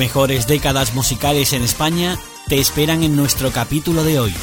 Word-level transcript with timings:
mejores 0.00 0.46
décadas 0.46 0.94
musicales 0.94 1.52
en 1.52 1.62
España 1.62 2.18
te 2.48 2.58
esperan 2.58 3.02
en 3.02 3.16
nuestro 3.16 3.50
capítulo 3.50 4.02
de 4.02 4.18
hoy. 4.18 4.34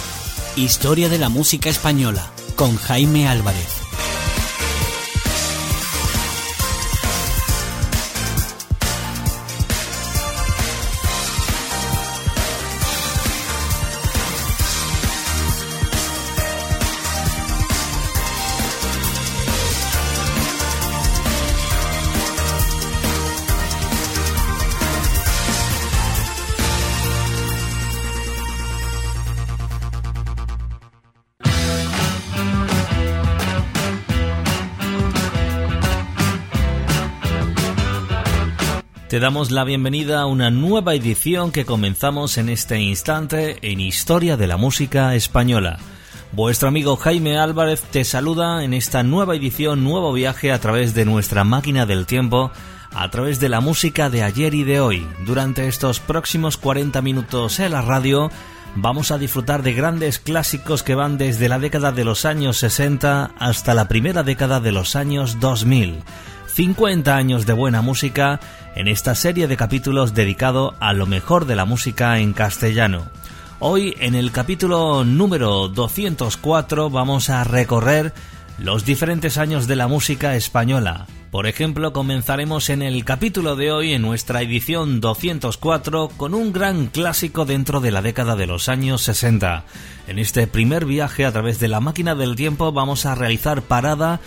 Historia 0.55 1.09
de 1.09 1.17
la 1.17 1.29
música 1.29 1.67
española 1.67 2.31
con 2.55 2.77
Jaime 2.77 3.27
Álvarez. 3.27 3.76
Te 39.09 39.21
damos 39.21 39.51
la 39.51 39.63
bienvenida 39.63 40.19
a 40.19 40.25
una 40.25 40.51
nueva 40.51 40.93
edición 40.93 41.53
que 41.53 41.63
comenzamos 41.63 42.37
en 42.37 42.49
este 42.49 42.77
instante 42.81 43.57
en 43.61 43.79
Historia 43.79 44.35
de 44.35 44.47
la 44.47 44.57
Música 44.57 45.15
Española. 45.15 45.79
Vuestro 46.33 46.67
amigo 46.67 46.97
Jaime 46.97 47.37
Álvarez 47.37 47.81
te 47.83 48.03
saluda 48.03 48.65
en 48.65 48.73
esta 48.73 49.03
nueva 49.03 49.37
edición, 49.37 49.85
nuevo 49.85 50.11
viaje 50.11 50.51
a 50.51 50.59
través 50.59 50.93
de 50.93 51.05
nuestra 51.05 51.45
máquina 51.45 51.85
del 51.85 52.05
tiempo, 52.05 52.51
a 52.93 53.09
través 53.09 53.39
de 53.39 53.47
la 53.47 53.61
música 53.61 54.09
de 54.09 54.23
ayer 54.23 54.53
y 54.53 54.65
de 54.65 54.81
hoy. 54.81 55.07
Durante 55.25 55.69
estos 55.69 56.01
próximos 56.01 56.57
40 56.57 57.01
minutos 57.01 57.61
en 57.61 57.71
la 57.71 57.81
radio 57.81 58.29
vamos 58.75 59.11
a 59.11 59.17
disfrutar 59.17 59.63
de 59.63 59.71
grandes 59.71 60.19
clásicos 60.19 60.83
que 60.83 60.95
van 60.95 61.17
desde 61.17 61.47
la 61.47 61.59
década 61.59 61.93
de 61.93 62.03
los 62.03 62.25
años 62.25 62.57
60 62.57 63.31
hasta 63.39 63.73
la 63.73 63.87
primera 63.87 64.23
década 64.23 64.59
de 64.59 64.73
los 64.73 64.97
años 64.97 65.39
2000. 65.39 66.03
50 66.57 67.15
años 67.15 67.45
de 67.45 67.53
buena 67.53 67.83
música 67.83 68.39
en 68.73 68.87
esta 68.87 69.13
serie 69.13 69.47
de 69.47 69.55
capítulos 69.55 70.15
dedicado 70.15 70.73
a 70.79 70.91
lo 70.91 71.05
mejor 71.05 71.45
de 71.45 71.55
la 71.55 71.65
música 71.65 72.17
en 72.17 72.33
castellano. 72.33 73.11
Hoy 73.59 73.95
en 73.99 74.15
el 74.15 74.31
capítulo 74.31 75.05
número 75.05 75.67
204 75.67 76.89
vamos 76.89 77.29
a 77.29 77.43
recorrer 77.43 78.11
los 78.57 78.85
diferentes 78.85 79.37
años 79.37 79.67
de 79.67 79.75
la 79.75 79.87
música 79.87 80.35
española. 80.35 81.05
Por 81.29 81.45
ejemplo, 81.45 81.93
comenzaremos 81.93 82.71
en 82.71 82.81
el 82.81 83.05
capítulo 83.05 83.55
de 83.55 83.71
hoy, 83.71 83.93
en 83.93 84.01
nuestra 84.01 84.41
edición 84.41 84.99
204, 84.99 86.09
con 86.17 86.33
un 86.33 86.53
gran 86.53 86.87
clásico 86.87 87.45
dentro 87.45 87.81
de 87.81 87.91
la 87.91 88.01
década 88.01 88.35
de 88.35 88.47
los 88.47 88.67
años 88.67 89.03
60. 89.03 89.63
En 90.07 90.17
este 90.17 90.47
primer 90.47 90.85
viaje 90.85 91.23
a 91.23 91.31
través 91.31 91.59
de 91.59 91.67
la 91.67 91.81
máquina 91.81 92.15
del 92.15 92.35
tiempo 92.35 92.71
vamos 92.71 93.05
a 93.05 93.13
realizar 93.13 93.61
parada 93.61 94.21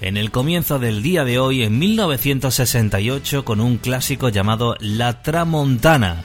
en 0.00 0.16
el 0.16 0.30
comienzo 0.30 0.78
del 0.78 1.02
día 1.02 1.24
de 1.24 1.38
hoy, 1.38 1.62
en 1.62 1.78
1968, 1.78 3.44
con 3.44 3.60
un 3.60 3.76
clásico 3.76 4.28
llamado 4.28 4.76
La 4.80 5.22
Tramontana. 5.22 6.22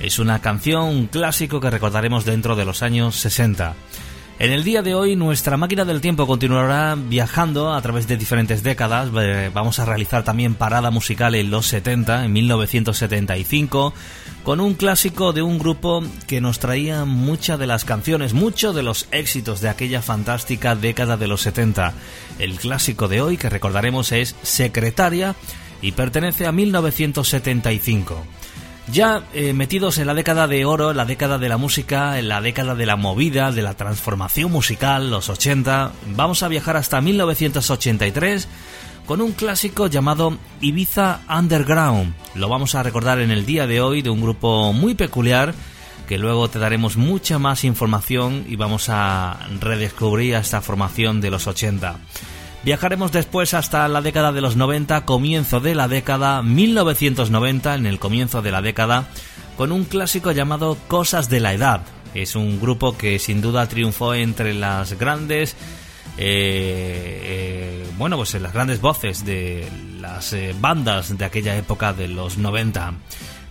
Es 0.00 0.18
una 0.18 0.40
canción, 0.40 0.84
un 0.84 1.06
clásico 1.06 1.60
que 1.60 1.70
recordaremos 1.70 2.24
dentro 2.24 2.56
de 2.56 2.64
los 2.64 2.82
años 2.82 3.16
60. 3.16 3.74
En 4.38 4.50
el 4.50 4.64
día 4.64 4.82
de 4.82 4.94
hoy 4.94 5.14
nuestra 5.14 5.56
máquina 5.56 5.84
del 5.84 6.00
tiempo 6.00 6.26
continuará 6.26 6.96
viajando 6.96 7.72
a 7.72 7.80
través 7.80 8.08
de 8.08 8.16
diferentes 8.16 8.62
décadas. 8.62 9.10
Vamos 9.54 9.78
a 9.78 9.84
realizar 9.84 10.24
también 10.24 10.54
parada 10.54 10.90
musical 10.90 11.34
en 11.34 11.50
los 11.50 11.66
70, 11.66 12.24
en 12.24 12.32
1975, 12.32 13.94
con 14.44 14.60
un 14.60 14.74
clásico 14.74 15.32
de 15.32 15.40
un 15.40 15.58
grupo 15.58 16.04
que 16.28 16.42
nos 16.42 16.58
traía 16.58 17.06
muchas 17.06 17.58
de 17.58 17.66
las 17.66 17.86
canciones, 17.86 18.34
muchos 18.34 18.74
de 18.74 18.82
los 18.82 19.08
éxitos 19.10 19.62
de 19.62 19.70
aquella 19.70 20.02
fantástica 20.02 20.76
década 20.76 21.16
de 21.16 21.26
los 21.26 21.40
70. 21.40 21.94
El 22.38 22.58
clásico 22.58 23.08
de 23.08 23.22
hoy 23.22 23.38
que 23.38 23.48
recordaremos 23.48 24.12
es 24.12 24.36
Secretaria 24.42 25.34
y 25.80 25.92
pertenece 25.92 26.46
a 26.46 26.52
1975. 26.52 28.22
Ya 28.92 29.22
eh, 29.32 29.54
metidos 29.54 29.96
en 29.96 30.06
la 30.06 30.14
década 30.14 30.46
de 30.46 30.66
oro, 30.66 30.90
en 30.90 30.98
la 30.98 31.06
década 31.06 31.38
de 31.38 31.48
la 31.48 31.56
música, 31.56 32.18
en 32.18 32.28
la 32.28 32.42
década 32.42 32.74
de 32.74 32.84
la 32.84 32.96
movida, 32.96 33.50
de 33.50 33.62
la 33.62 33.74
transformación 33.74 34.52
musical, 34.52 35.10
los 35.10 35.30
80, 35.30 35.92
vamos 36.14 36.42
a 36.42 36.48
viajar 36.48 36.76
hasta 36.76 37.00
1983 37.00 38.46
con 39.06 39.20
un 39.20 39.32
clásico 39.32 39.86
llamado 39.86 40.38
Ibiza 40.60 41.20
Underground. 41.28 42.14
Lo 42.34 42.48
vamos 42.48 42.74
a 42.74 42.82
recordar 42.82 43.20
en 43.20 43.30
el 43.30 43.46
día 43.46 43.66
de 43.66 43.80
hoy 43.80 44.02
de 44.02 44.10
un 44.10 44.20
grupo 44.20 44.72
muy 44.72 44.94
peculiar 44.94 45.54
que 46.06 46.18
luego 46.18 46.48
te 46.48 46.58
daremos 46.58 46.96
mucha 46.96 47.38
más 47.38 47.64
información 47.64 48.44
y 48.48 48.56
vamos 48.56 48.88
a 48.88 49.38
redescubrir 49.60 50.34
esta 50.34 50.60
formación 50.60 51.20
de 51.20 51.30
los 51.30 51.46
80. 51.46 51.96
Viajaremos 52.64 53.12
después 53.12 53.52
hasta 53.54 53.86
la 53.88 54.00
década 54.00 54.32
de 54.32 54.40
los 54.40 54.56
90, 54.56 55.04
comienzo 55.04 55.60
de 55.60 55.74
la 55.74 55.88
década 55.88 56.42
1990, 56.42 57.74
en 57.74 57.86
el 57.86 57.98
comienzo 57.98 58.42
de 58.42 58.52
la 58.52 58.62
década, 58.62 59.08
con 59.56 59.70
un 59.70 59.84
clásico 59.84 60.32
llamado 60.32 60.78
Cosas 60.88 61.28
de 61.28 61.40
la 61.40 61.52
Edad. 61.52 61.82
Es 62.14 62.36
un 62.36 62.60
grupo 62.60 62.96
que 62.96 63.18
sin 63.18 63.42
duda 63.42 63.68
triunfó 63.68 64.14
entre 64.14 64.54
las 64.54 64.98
grandes, 64.98 65.56
eh, 66.16 67.20
eh, 67.24 67.83
bueno, 67.98 68.16
pues 68.16 68.34
en 68.34 68.42
las 68.42 68.52
grandes 68.52 68.80
voces 68.80 69.24
de 69.24 69.68
las 70.00 70.32
eh, 70.32 70.54
bandas 70.60 71.16
de 71.16 71.24
aquella 71.24 71.56
época 71.56 71.92
de 71.92 72.08
los 72.08 72.38
90. 72.38 72.94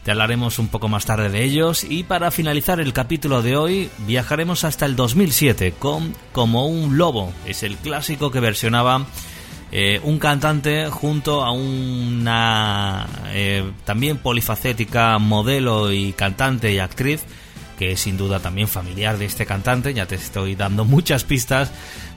Te 0.04 0.12
hablaremos 0.12 0.60
un 0.60 0.68
poco 0.68 0.90
más 0.90 1.06
tarde 1.06 1.30
de 1.30 1.44
ellos 1.44 1.86
y 1.86 2.04
para 2.04 2.30
finalizar 2.30 2.82
el 2.82 2.92
capítulo 2.92 3.42
de 3.42 3.56
hoy 3.56 3.90
viajaremos 4.06 4.66
hasta 4.66 4.86
el 4.86 4.98
2007 4.98 5.76
con 5.80 6.14
Como 6.34 6.68
un 6.68 6.98
lobo. 6.98 7.32
Es 7.46 7.64
el 7.64 7.78
clásico 7.78 8.30
que 8.30 8.42
versionaba 8.42 9.06
eh, 9.72 10.02
un 10.04 10.20
cantante 10.20 10.90
junto 10.90 11.44
a 11.44 11.52
una 11.52 13.08
eh, 13.28 13.72
también 13.86 14.18
polifacética 14.18 15.18
modelo 15.20 15.94
y 15.94 16.12
cantante 16.12 16.74
y 16.74 16.80
actriz 16.80 17.24
que 17.78 17.94
es 17.94 18.02
sin 18.02 18.18
duda 18.18 18.40
también 18.40 18.68
familiar 18.68 19.18
de 19.18 19.26
este 19.26 19.46
cantante. 19.46 19.94
Ya 19.94 20.06
te 20.06 20.16
estoy 20.16 20.56
dando 20.56 20.86
muchas 20.86 21.24
pistas 21.24 21.72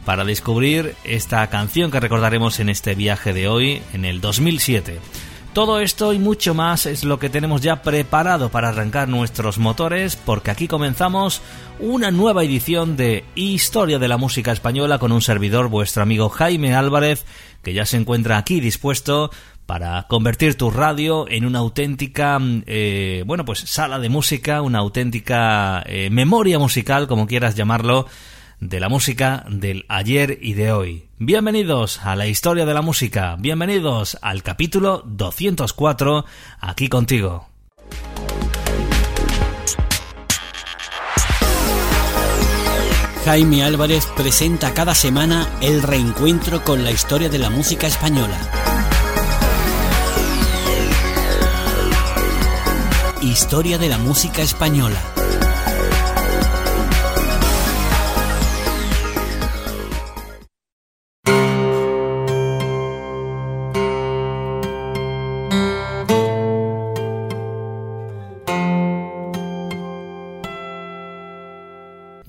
para 0.06 0.24
descubrir 0.24 0.94
esta 1.04 1.44
canción 1.48 1.90
que 1.90 2.00
recordaremos 2.00 2.60
en 2.60 2.70
este 2.70 2.94
viaje 2.94 3.34
de 3.34 3.48
hoy 3.48 3.82
en 3.92 4.04
el 4.04 4.20
2007. 4.22 5.00
Todo 5.52 5.80
esto 5.80 6.12
y 6.12 6.18
mucho 6.18 6.54
más 6.54 6.86
es 6.86 7.02
lo 7.02 7.18
que 7.18 7.28
tenemos 7.28 7.60
ya 7.60 7.82
preparado 7.82 8.50
para 8.50 8.68
arrancar 8.68 9.08
nuestros 9.08 9.58
motores 9.58 10.14
porque 10.14 10.52
aquí 10.52 10.68
comenzamos 10.68 11.42
una 11.80 12.10
nueva 12.12 12.44
edición 12.44 12.96
de 12.96 13.24
Historia 13.34 13.98
de 13.98 14.06
la 14.06 14.16
Música 14.16 14.52
Española 14.52 14.98
con 14.98 15.10
un 15.10 15.22
servidor, 15.22 15.68
vuestro 15.68 16.04
amigo 16.04 16.28
Jaime 16.28 16.74
Álvarez, 16.74 17.26
que 17.62 17.74
ya 17.74 17.84
se 17.84 17.96
encuentra 17.96 18.38
aquí 18.38 18.60
dispuesto 18.60 19.30
para 19.66 20.04
convertir 20.04 20.56
tu 20.56 20.70
radio 20.70 21.26
en 21.28 21.44
una 21.44 21.58
auténtica, 21.58 22.38
eh, 22.66 23.24
bueno, 23.26 23.44
pues 23.44 23.58
sala 23.58 23.98
de 23.98 24.08
música, 24.08 24.62
una 24.62 24.78
auténtica 24.78 25.82
eh, 25.86 26.10
memoria 26.10 26.60
musical, 26.60 27.08
como 27.08 27.26
quieras 27.26 27.56
llamarlo, 27.56 28.06
de 28.60 28.80
la 28.80 28.88
música 28.88 29.44
del 29.48 29.84
ayer 29.88 30.38
y 30.40 30.54
de 30.54 30.72
hoy. 30.72 31.08
Bienvenidos 31.18 32.00
a 32.04 32.16
la 32.16 32.26
historia 32.26 32.66
de 32.66 32.74
la 32.74 32.82
música, 32.82 33.36
bienvenidos 33.38 34.18
al 34.22 34.42
capítulo 34.42 35.02
204, 35.06 36.24
aquí 36.60 36.88
contigo. 36.88 37.48
Jaime 43.24 43.64
Álvarez 43.64 44.06
presenta 44.16 44.72
cada 44.72 44.94
semana 44.94 45.48
el 45.60 45.82
reencuentro 45.82 46.62
con 46.62 46.84
la 46.84 46.92
historia 46.92 47.28
de 47.28 47.40
la 47.40 47.50
música 47.50 47.88
española. 47.88 48.38
Historia 53.20 53.78
de 53.78 53.88
la 53.88 53.98
música 53.98 54.42
española. 54.42 55.00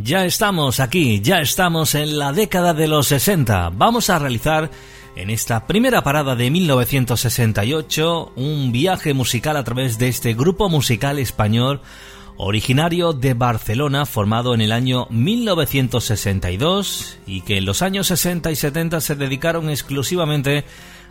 Ya 0.08 0.24
estamos 0.24 0.80
aquí, 0.80 1.20
ya 1.20 1.42
estamos 1.42 1.94
en 1.94 2.18
la 2.18 2.32
década 2.32 2.74
de 2.74 2.88
los 2.88 3.08
60. 3.08 3.72
Vamos 3.74 4.10
a 4.10 4.18
realizar 4.18 4.72
en 5.18 5.30
esta 5.30 5.68
primera 5.68 6.02
parada 6.02 6.38
de 6.38 6.50
1968 6.50 8.32
un 8.38 8.72
viaje 8.72 9.14
musical 9.14 9.58
a 9.58 9.66
través 9.66 9.98
de 9.98 10.08
este 10.08 10.34
grupo 10.34 10.70
musical 10.70 11.20
español 11.20 11.82
originario 12.38 13.12
de 13.12 13.34
Barcelona 13.34 14.06
formado 14.06 14.54
en 14.54 14.62
el 14.62 14.72
año 14.72 15.08
1962 15.10 17.20
y 17.28 17.42
que 17.42 17.58
en 17.58 17.66
los 17.66 17.82
años 17.82 18.08
60 18.08 18.50
y 18.50 18.56
70 18.56 19.02
se 19.02 19.16
dedicaron 19.16 19.70
exclusivamente 19.70 20.64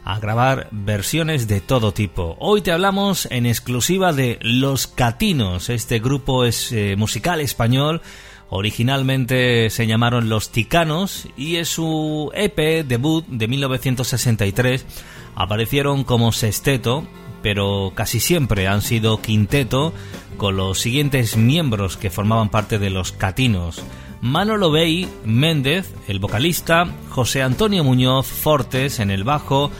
a 0.06 0.18
grabar 0.20 0.68
versiones 0.70 1.48
de 1.48 1.60
todo 1.60 1.92
tipo. 1.92 2.38
Hoy 2.38 2.62
te 2.62 2.72
hablamos 2.72 3.28
en 3.30 3.44
exclusiva 3.44 4.14
de 4.14 4.38
Los 4.40 4.86
Catinos, 4.86 5.68
este 5.68 5.98
grupo 5.98 6.46
es, 6.46 6.72
eh, 6.72 6.94
musical 6.96 7.42
español 7.42 8.00
Originalmente 8.48 9.70
se 9.70 9.86
llamaron 9.86 10.28
Los 10.28 10.50
Ticanos 10.50 11.28
y 11.36 11.56
en 11.56 11.66
su 11.66 12.30
EP 12.34 12.86
debut 12.86 13.26
de 13.26 13.48
1963 13.48 14.86
aparecieron 15.34 16.04
como 16.04 16.30
sexteto, 16.30 17.06
pero 17.42 17.92
casi 17.94 18.20
siempre 18.20 18.68
han 18.68 18.82
sido 18.82 19.20
quinteto 19.20 19.92
con 20.36 20.56
los 20.56 20.78
siguientes 20.78 21.36
miembros 21.36 21.96
que 21.96 22.10
formaban 22.10 22.48
parte 22.48 22.78
de 22.78 22.90
los 22.90 23.12
Catinos. 23.12 23.82
Manolo 24.20 24.70
Bey 24.70 25.08
Méndez, 25.24 25.92
el 26.08 26.20
vocalista, 26.20 26.86
José 27.10 27.42
Antonio 27.42 27.84
Muñoz 27.84 28.26
Fortes 28.26 29.00
en 29.00 29.10
el 29.10 29.24
bajo, 29.24 29.70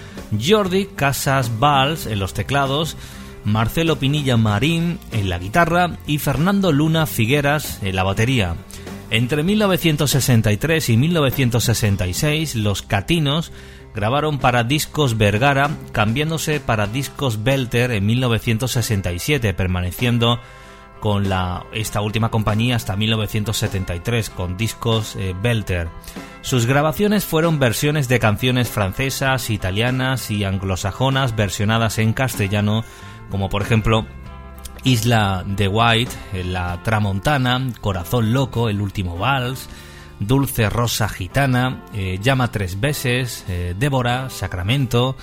Jordi 0.45 0.87
Casas 0.87 1.59
Valls 1.59 2.07
en 2.07 2.19
los 2.19 2.35
teclados, 2.35 2.97
Marcelo 3.47 3.95
Pinilla 3.97 4.37
Marín 4.37 4.99
en 5.13 5.31
la 5.31 5.39
guitarra 5.39 5.99
y 6.05 6.19
Fernando 6.19 6.73
Luna 6.73 7.07
Figueras 7.07 7.81
en 7.81 7.95
la 7.95 8.03
batería. 8.03 8.57
Entre 9.09 9.45
1963 9.45 10.89
y 10.91 10.97
1966, 10.97 12.57
los 12.57 12.83
Catinos 12.83 13.53
grabaron 13.95 14.41
para 14.41 14.65
Discos 14.65 15.17
Vergara, 15.17 15.71
cambiándose 15.93 16.59
para 16.59 16.89
Discos 16.89 17.45
Belter 17.45 17.93
en 17.93 18.05
1967, 18.05 19.55
permaneciendo 19.55 20.41
con 20.99 21.29
la, 21.29 21.67
esta 21.73 22.01
última 22.01 22.33
compañía 22.33 22.75
hasta 22.75 22.97
1973 22.97 24.29
con 24.31 24.57
Discos 24.57 25.15
eh, 25.15 25.37
Belter. 25.41 25.89
Sus 26.43 26.67
grabaciones 26.67 27.25
fueron 27.25 27.61
versiones 27.61 28.09
de 28.09 28.19
canciones 28.19 28.69
francesas, 28.71 29.51
italianas 29.51 30.33
y 30.33 30.43
anglosajonas 30.43 31.37
versionadas 31.37 31.99
en 31.99 32.13
castellano 32.13 32.85
como 33.31 33.49
por 33.49 33.63
ejemplo 33.63 34.07
Isla 34.85 35.45
de 35.47 35.69
White, 35.69 36.13
La 36.45 36.83
Tramontana, 36.83 37.61
Corazón 37.81 38.33
Loco, 38.33 38.69
El 38.69 38.81
Último 38.81 39.19
Vals, 39.19 39.69
Dulce 40.21 40.71
Rosa 40.71 41.09
Gitana, 41.09 41.83
eh, 41.93 42.19
Llama 42.23 42.51
Tres 42.51 42.81
Veces, 42.81 43.45
eh, 43.49 43.75
Débora, 43.79 44.31
Sacramento 44.31 45.17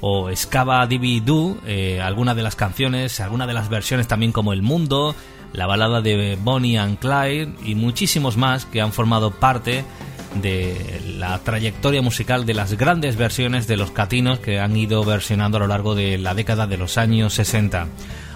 o 0.00 0.28
Escava 0.28 0.86
Divi 0.86 1.20
Du, 1.20 1.58
eh, 1.66 2.00
algunas 2.02 2.36
de 2.36 2.42
las 2.42 2.56
canciones, 2.56 3.20
algunas 3.20 3.46
de 3.46 3.54
las 3.54 3.68
versiones 3.68 4.08
también 4.08 4.32
como 4.32 4.52
El 4.52 4.62
Mundo, 4.62 5.14
la 5.52 5.66
balada 5.66 6.00
de 6.00 6.36
Bonnie 6.42 6.76
and 6.76 6.98
Clyde 6.98 7.54
y 7.64 7.74
muchísimos 7.74 8.36
más 8.36 8.66
que 8.66 8.80
han 8.80 8.92
formado 8.92 9.30
parte 9.30 9.84
de 10.40 11.00
la 11.18 11.38
trayectoria 11.38 12.02
musical 12.02 12.46
de 12.46 12.54
las 12.54 12.74
grandes 12.74 13.16
versiones 13.16 13.66
de 13.66 13.76
los 13.76 13.90
catinos 13.90 14.38
que 14.38 14.60
han 14.60 14.76
ido 14.76 15.04
versionando 15.04 15.56
a 15.56 15.60
lo 15.60 15.66
largo 15.66 15.94
de 15.94 16.18
la 16.18 16.34
década 16.34 16.66
de 16.66 16.76
los 16.76 16.98
años 16.98 17.34
60. 17.34 17.86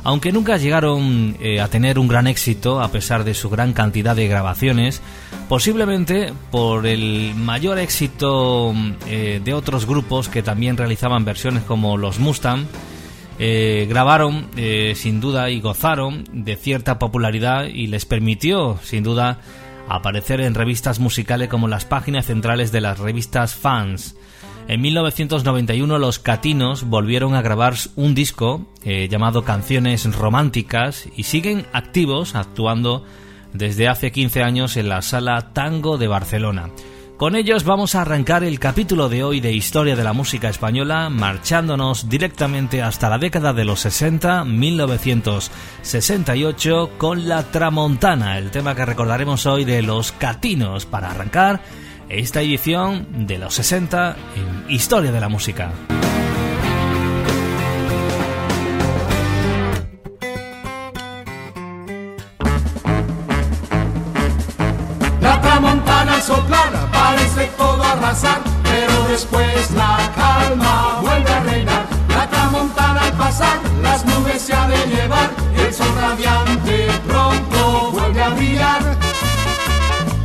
Aunque 0.03 0.33
nunca 0.33 0.57
llegaron 0.57 1.37
eh, 1.41 1.61
a 1.61 1.69
tener 1.69 1.99
un 1.99 2.09
gran 2.09 2.27
éxito 2.27 2.81
a 2.81 2.91
pesar 2.91 3.25
de 3.25 3.35
su 3.35 3.51
gran 3.51 3.73
cantidad 3.73 4.17
de 4.17 4.29
grabaciones, 4.29 5.03
posiblemente 5.49 6.33
por 6.51 6.87
el 6.87 7.35
mayor 7.35 7.79
éxito 7.79 8.75
eh, 9.07 9.41
de 9.45 9.55
otros 9.55 9.87
grupos 9.87 10.29
que 10.29 10.43
también 10.43 10.77
realizaban 10.77 11.25
versiones 11.25 11.65
como 11.65 11.99
los 11.99 12.19
Mustang, 12.19 12.67
eh, 13.39 13.87
grabaron 13.89 14.49
sin 14.95 15.21
duda 15.21 15.49
y 15.49 15.61
gozaron 15.61 16.25
de 16.33 16.57
cierta 16.57 16.99
popularidad 16.99 17.65
y 17.65 17.87
les 17.87 18.05
permitió 18.05 18.79
sin 18.83 19.03
duda 19.03 19.39
aparecer 19.97 20.41
en 20.41 20.55
revistas 20.55 21.01
musicales 21.01 21.49
como 21.49 21.69
las 21.69 21.85
páginas 21.85 22.27
centrales 22.27 22.73
de 22.73 22.81
las 22.81 22.99
revistas 22.99 23.55
Fans. 23.55 24.17
En 24.69 24.81
1991 24.81 25.99
los 25.99 26.19
Catinos 26.19 26.85
volvieron 26.85 27.35
a 27.35 27.43
grabar 27.43 27.75
un 27.97 28.15
disco 28.15 28.67
eh, 28.85 29.09
llamado 29.11 29.43
Canciones 29.43 30.05
Románticas 30.15 31.09
y 31.17 31.25
siguen 31.25 31.67
activos 31.73 32.35
actuando 32.35 33.05
desde 33.53 33.89
hace 33.89 34.13
15 34.13 34.43
años 34.43 34.77
en 34.77 34.89
la 34.89 35.03
sala 35.03 35.53
Tango 35.53 35.99
de 35.99 36.09
Barcelona. 36.09 36.71
Con 37.21 37.37
ellos 37.37 37.63
vamos 37.65 37.95
a 37.95 38.01
arrancar 38.01 38.43
el 38.45 38.59
capítulo 38.59 39.11
de 39.11 39.23
hoy 39.23 39.41
de 39.41 39.53
Historia 39.53 39.95
de 39.95 40.03
la 40.03 40.15
Música 40.15 40.49
Española, 40.49 41.11
marchándonos 41.11 42.09
directamente 42.09 42.81
hasta 42.81 43.11
la 43.11 43.19
década 43.19 43.53
de 43.53 43.67
los 43.67 43.81
60, 43.81 44.47
1968, 44.47 46.93
con 46.97 47.29
La 47.29 47.43
Tramontana, 47.43 48.39
el 48.39 48.51
tema 48.51 48.75
que 48.75 48.87
recordaremos 48.87 49.45
hoy 49.45 49.67
de 49.67 49.83
Los 49.83 50.13
Catinos, 50.13 50.87
para 50.87 51.11
arrancar 51.11 51.61
esta 52.09 52.41
edición 52.41 53.27
de 53.27 53.37
los 53.37 53.53
60 53.53 54.17
en 54.37 54.65
Historia 54.71 55.13
de 55.13 55.21
la 55.21 55.29
Música. 55.29 55.73
Pero 68.65 69.05
después 69.09 69.71
la 69.71 70.11
calma 70.17 70.99
vuelve 71.01 71.31
a 71.31 71.41
reinar. 71.41 71.87
La 72.09 72.29
tramontana 72.29 73.03
al 73.03 73.13
pasar, 73.13 73.59
las 73.83 74.05
nubes 74.05 74.43
se 74.43 74.53
ha 74.53 74.67
de 74.67 74.85
llevar, 74.87 75.31
el 75.57 75.73
sol 75.73 75.95
radiante 75.95 76.89
pronto 77.07 77.93
vuelve 77.93 78.23
a 78.23 78.31
brillar. 78.31 78.99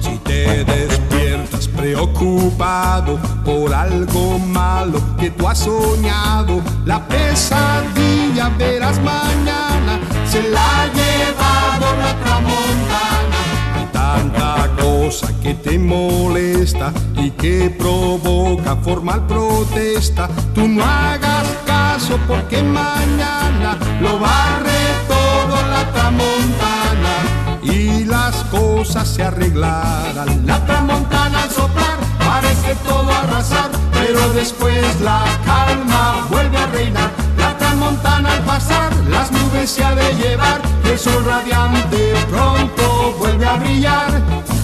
Si 0.01 0.17
te 0.17 0.63
despiertas 0.63 1.67
preocupado 1.67 3.19
por 3.43 3.71
algo 3.71 4.39
malo 4.39 4.99
que 5.19 5.29
tú 5.29 5.47
has 5.47 5.59
soñado, 5.59 6.61
la 6.85 7.07
pesadilla 7.07 8.49
verás 8.57 8.99
mañana, 8.99 9.99
se 10.27 10.41
la 10.49 10.81
ha 10.81 10.87
llevado 10.87 11.95
la 11.97 12.15
tramontana. 12.23 13.39
Y 13.79 13.85
tanta 13.93 14.64
cosa 15.05 15.27
que 15.43 15.53
te 15.53 15.77
molesta 15.77 16.91
y 17.15 17.29
que 17.29 17.69
provoca 17.69 18.75
formal 18.77 19.27
protesta, 19.27 20.27
tú 20.55 20.67
no 20.67 20.83
hagas 20.83 21.47
caso 21.63 22.17
porque 22.27 22.63
mañana 22.63 23.77
lo 24.01 24.17
barre 24.17 24.81
todo 25.07 25.55
la 25.69 25.83
tramontana 25.93 27.15
y 27.62 28.05
las 28.05 28.35
cosas 28.45 29.07
se 29.07 29.21
arreglarán. 29.21 30.43
La 30.43 30.65
tramontana 30.65 31.43
al 31.43 31.51
soplar 31.51 31.97
parece 32.17 32.74
todo 32.88 33.12
arrasar, 33.12 33.69
pero 33.93 34.33
después 34.33 34.83
la 35.01 35.24
calma 35.45 36.25
vuelve 36.31 36.57
a 36.57 36.65
reinar. 36.67 37.12
La 37.38 37.55
tramontana 37.59 38.33
al 38.33 38.41
pasar, 38.43 38.91
las 39.07 39.31
nubes 39.31 39.69
se 39.69 39.83
ha 39.83 39.93
de 39.93 40.15
llevar, 40.15 40.62
el 40.83 40.97
sol 40.97 41.24
radiante 41.24 42.15
pronto 42.27 43.13
vuelve 43.19 43.45
a 43.45 43.57
brillar. 43.57 44.54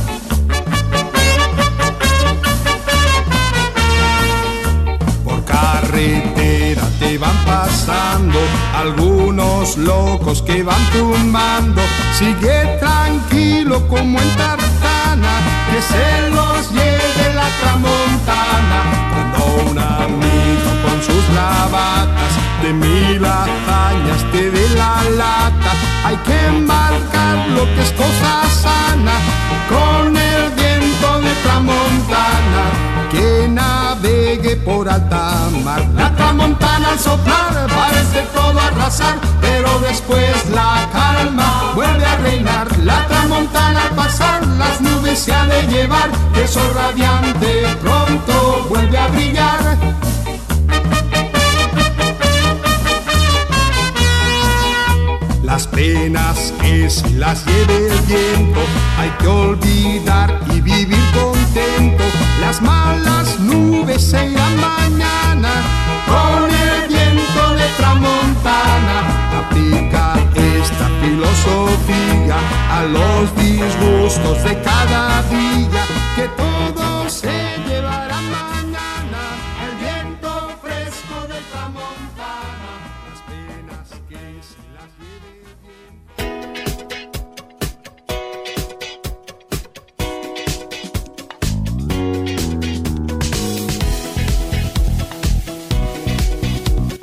Van 7.21 8.99
unos 8.99 9.77
locos 9.77 10.41
que 10.41 10.63
van 10.63 10.83
tumbando. 10.91 11.81
Sigue 12.17 12.77
tranquilo 12.79 13.87
como 13.87 14.19
en 14.19 14.29
tartana, 14.35 15.33
que 15.69 15.81
se 15.81 16.29
los 16.31 16.71
lleve 16.71 17.25
la 17.35 17.47
tramontana. 17.61 18.79
Cuando 19.13 19.69
un 19.69 19.77
amigo 19.77 20.69
con 20.83 20.97
sus 21.03 21.23
bravatas 21.31 22.33
de 22.63 22.73
mil 22.73 23.23
hazañas 23.23 24.21
te 24.31 24.49
dé 24.49 24.69
la 24.69 25.03
lata, 25.21 25.71
hay 26.05 26.17
que 26.27 26.51
marcar 26.61 27.47
lo 27.49 27.63
que 27.75 27.81
es 27.83 27.91
cosa 27.91 28.49
sana 28.63 29.15
con 29.69 30.17
el 30.17 30.51
viento 30.51 31.21
de 31.21 31.33
tramontana 31.43 32.63
que 33.11 33.47
navegue 34.31 34.55
por 34.57 34.88
alta 34.88 35.50
mar. 35.63 35.85
La 35.95 36.15
tramontana 36.15 36.89
al 36.91 37.00
soplar 37.00 37.67
parece 37.67 38.21
todo 38.33 38.59
arrasar, 38.59 39.17
pero 39.41 39.79
después 39.79 40.50
la 40.50 40.88
calma 40.91 41.71
vuelve 41.75 42.05
a 42.05 42.15
reinar. 42.17 42.67
La 42.79 43.05
tramontana 43.07 43.83
al 43.83 43.95
pasar 43.95 44.45
las 44.57 44.79
nubes 44.81 45.19
se 45.19 45.33
ha 45.33 45.45
de 45.47 45.63
llevar, 45.67 46.09
que 46.33 46.47
sol 46.47 46.71
radiante 46.73 47.67
pronto 47.81 48.65
vuelve 48.69 48.97
a 48.97 49.07
brillar. 49.07 49.77
Las 55.51 55.67
penas 55.67 56.53
que 56.62 56.88
las 57.17 57.46
lleve 57.46 57.88
el 57.89 58.00
viento 58.08 58.62
hay 58.98 59.10
que 59.20 59.27
olvidar 59.27 60.39
y 60.50 60.62
vivir 60.62 61.03
contento. 61.13 62.05
Las 62.39 62.62
malas 62.62 63.38
nubes 63.38 64.01
se 64.01 64.29
irán 64.29 64.55
mañana 64.55 65.51
con 66.08 66.50
el 66.50 66.88
viento 66.88 67.55
de 67.55 67.67
tramontana. 67.75 68.98
Aplica 69.41 70.13
esta 70.36 70.88
filosofía 71.01 72.38
a 72.72 72.84
los 72.86 73.36
disgustos 73.36 74.41
de 74.46 74.58
cada 74.62 75.22
día 75.24 75.86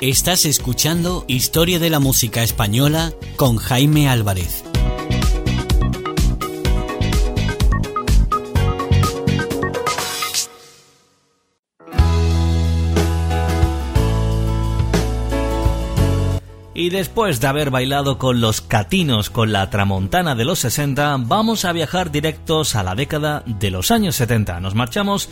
Estás 0.01 0.45
escuchando 0.45 1.25
Historia 1.27 1.77
de 1.77 1.89
la 1.89 1.99
Música 1.99 2.41
Española 2.41 3.11
con 3.35 3.57
Jaime 3.57 4.07
Álvarez. 4.07 4.63
Y 16.73 16.91
después 16.91 17.41
de 17.41 17.47
haber 17.47 17.69
bailado 17.69 18.17
con 18.17 18.39
los 18.39 18.61
catinos 18.61 19.29
con 19.29 19.51
la 19.51 19.69
tramontana 19.69 20.33
de 20.33 20.45
los 20.45 20.59
60, 20.59 21.17
vamos 21.25 21.65
a 21.65 21.73
viajar 21.73 22.09
directos 22.09 22.77
a 22.77 22.83
la 22.83 22.95
década 22.95 23.43
de 23.45 23.69
los 23.69 23.91
años 23.91 24.15
70. 24.15 24.61
Nos 24.61 24.75
marchamos 24.75 25.27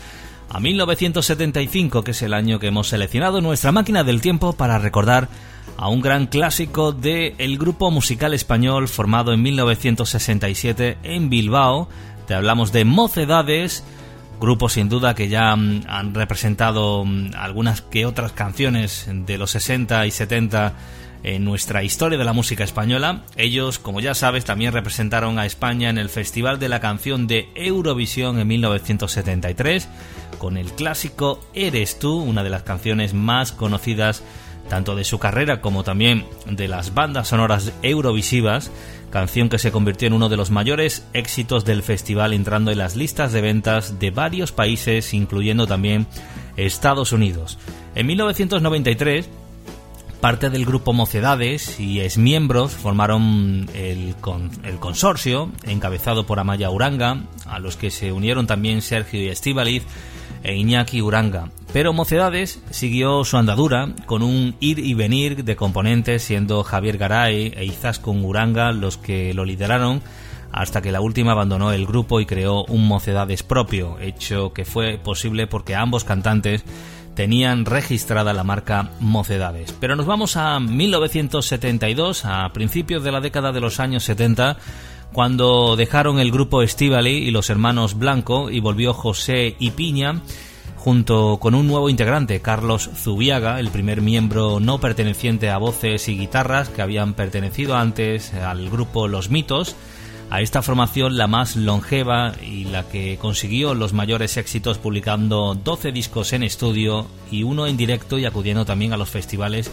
a 0.48 0.60
1975, 0.60 2.04
que 2.04 2.12
es 2.12 2.22
el 2.22 2.34
año 2.34 2.58
que 2.58 2.68
hemos 2.68 2.88
seleccionado 2.88 3.40
nuestra 3.40 3.72
máquina 3.72 4.04
del 4.04 4.20
tiempo 4.20 4.54
para 4.54 4.78
recordar 4.78 5.28
a 5.76 5.88
un 5.88 6.00
gran 6.00 6.26
clásico 6.26 6.92
del 6.92 7.58
grupo 7.58 7.90
musical 7.90 8.34
español 8.34 8.88
formado 8.88 9.32
en 9.32 9.42
1967 9.42 10.98
en 11.02 11.30
Bilbao. 11.30 11.88
Te 12.26 12.34
hablamos 12.34 12.72
de 12.72 12.84
Mocedades, 12.84 13.84
grupo 14.40 14.68
sin 14.68 14.88
duda 14.88 15.14
que 15.14 15.28
ya 15.28 15.54
mm, 15.54 15.82
han 15.88 16.14
representado 16.14 17.04
mm, 17.04 17.32
algunas 17.36 17.82
que 17.82 18.06
otras 18.06 18.32
canciones 18.32 19.06
de 19.08 19.38
los 19.38 19.50
60 19.52 20.06
y 20.06 20.10
70 20.10 20.74
en 21.22 21.44
nuestra 21.44 21.82
historia 21.82 22.18
de 22.18 22.24
la 22.24 22.32
música 22.32 22.64
española. 22.64 23.22
Ellos, 23.36 23.78
como 23.78 24.00
ya 24.00 24.14
sabes, 24.14 24.44
también 24.44 24.72
representaron 24.72 25.38
a 25.38 25.46
España 25.46 25.90
en 25.90 25.98
el 25.98 26.08
Festival 26.08 26.58
de 26.58 26.68
la 26.68 26.80
Canción 26.80 27.26
de 27.26 27.48
Eurovisión 27.54 28.38
en 28.38 28.48
1973 28.48 29.88
con 30.38 30.56
el 30.56 30.72
clásico 30.72 31.40
Eres 31.54 31.98
tú, 31.98 32.16
una 32.20 32.44
de 32.44 32.50
las 32.50 32.62
canciones 32.62 33.14
más 33.14 33.52
conocidas 33.52 34.22
tanto 34.68 34.94
de 34.94 35.04
su 35.04 35.18
carrera 35.18 35.60
como 35.60 35.82
también 35.82 36.26
de 36.46 36.68
las 36.68 36.94
bandas 36.94 37.28
sonoras 37.28 37.72
eurovisivas, 37.82 38.70
canción 39.10 39.48
que 39.48 39.58
se 39.58 39.72
convirtió 39.72 40.08
en 40.08 40.12
uno 40.12 40.28
de 40.28 40.36
los 40.36 40.50
mayores 40.50 41.06
éxitos 41.14 41.64
del 41.64 41.82
festival 41.82 42.34
entrando 42.34 42.70
en 42.70 42.78
las 42.78 42.94
listas 42.94 43.32
de 43.32 43.40
ventas 43.40 43.98
de 43.98 44.10
varios 44.10 44.52
países, 44.52 45.14
incluyendo 45.14 45.66
también 45.66 46.06
Estados 46.56 47.12
Unidos. 47.12 47.58
En 47.94 48.06
1993, 48.06 49.28
parte 50.20 50.50
del 50.50 50.64
grupo 50.64 50.92
Mocedades 50.92 51.78
y 51.78 52.00
exmiembros 52.00 52.72
formaron 52.72 53.68
el, 53.74 54.14
con, 54.20 54.50
el 54.64 54.78
consorcio, 54.78 55.50
encabezado 55.64 56.26
por 56.26 56.40
Amaya 56.40 56.70
Uranga, 56.70 57.22
a 57.46 57.58
los 57.58 57.76
que 57.76 57.90
se 57.90 58.12
unieron 58.12 58.46
también 58.46 58.82
Sergio 58.82 59.22
y 59.22 59.28
Estíbaliz 59.28 59.84
e 60.42 60.56
Iñaki 60.56 61.00
Uranga. 61.02 61.50
Pero 61.72 61.92
Mocedades 61.92 62.60
siguió 62.70 63.24
su 63.24 63.36
andadura 63.36 63.94
con 64.06 64.22
un 64.22 64.56
ir 64.60 64.78
y 64.78 64.94
venir 64.94 65.44
de 65.44 65.56
componentes, 65.56 66.22
siendo 66.22 66.64
Javier 66.64 66.98
Garay 66.98 67.52
e 67.56 67.64
Izaskun 67.64 68.24
Uranga 68.24 68.72
los 68.72 68.96
que 68.96 69.34
lo 69.34 69.44
lideraron 69.44 70.02
hasta 70.50 70.80
que 70.80 70.92
la 70.92 71.00
última 71.00 71.32
abandonó 71.32 71.72
el 71.72 71.86
grupo 71.86 72.20
y 72.20 72.26
creó 72.26 72.64
un 72.64 72.88
Mocedades 72.88 73.42
propio, 73.42 73.98
hecho 74.00 74.52
que 74.52 74.64
fue 74.64 74.98
posible 74.98 75.46
porque 75.46 75.74
ambos 75.74 76.04
cantantes 76.04 76.64
tenían 77.18 77.64
registrada 77.64 78.32
la 78.32 78.44
marca 78.44 78.92
Mocedades. 79.00 79.74
Pero 79.80 79.96
nos 79.96 80.06
vamos 80.06 80.36
a 80.36 80.60
1972, 80.60 82.24
a 82.24 82.48
principios 82.52 83.02
de 83.02 83.10
la 83.10 83.20
década 83.20 83.50
de 83.50 83.60
los 83.60 83.80
años 83.80 84.04
70, 84.04 84.56
cuando 85.12 85.74
dejaron 85.74 86.20
el 86.20 86.30
grupo 86.30 86.62
Estivali 86.62 87.10
y 87.10 87.32
los 87.32 87.50
hermanos 87.50 87.98
Blanco 87.98 88.52
y 88.52 88.60
volvió 88.60 88.94
José 88.94 89.56
y 89.58 89.72
Piña 89.72 90.22
junto 90.76 91.38
con 91.40 91.56
un 91.56 91.66
nuevo 91.66 91.90
integrante, 91.90 92.40
Carlos 92.40 92.88
Zubiaga, 92.94 93.58
el 93.58 93.70
primer 93.70 94.00
miembro 94.00 94.60
no 94.60 94.78
perteneciente 94.78 95.50
a 95.50 95.58
voces 95.58 96.08
y 96.08 96.16
guitarras 96.16 96.68
que 96.68 96.82
habían 96.82 97.14
pertenecido 97.14 97.76
antes 97.76 98.32
al 98.32 98.70
grupo 98.70 99.08
Los 99.08 99.28
Mitos, 99.28 99.74
a 100.30 100.40
esta 100.40 100.62
formación 100.62 101.16
la 101.16 101.26
más 101.26 101.56
longeva 101.56 102.34
y 102.42 102.64
la 102.64 102.88
que 102.88 103.18
consiguió 103.18 103.74
los 103.74 103.92
mayores 103.92 104.36
éxitos 104.36 104.78
publicando 104.78 105.54
12 105.54 105.92
discos 105.92 106.32
en 106.32 106.42
estudio 106.42 107.06
y 107.30 107.42
uno 107.42 107.66
en 107.66 107.76
directo 107.76 108.18
y 108.18 108.26
acudiendo 108.26 108.64
también 108.64 108.92
a 108.92 108.96
los 108.96 109.10
festivales 109.10 109.70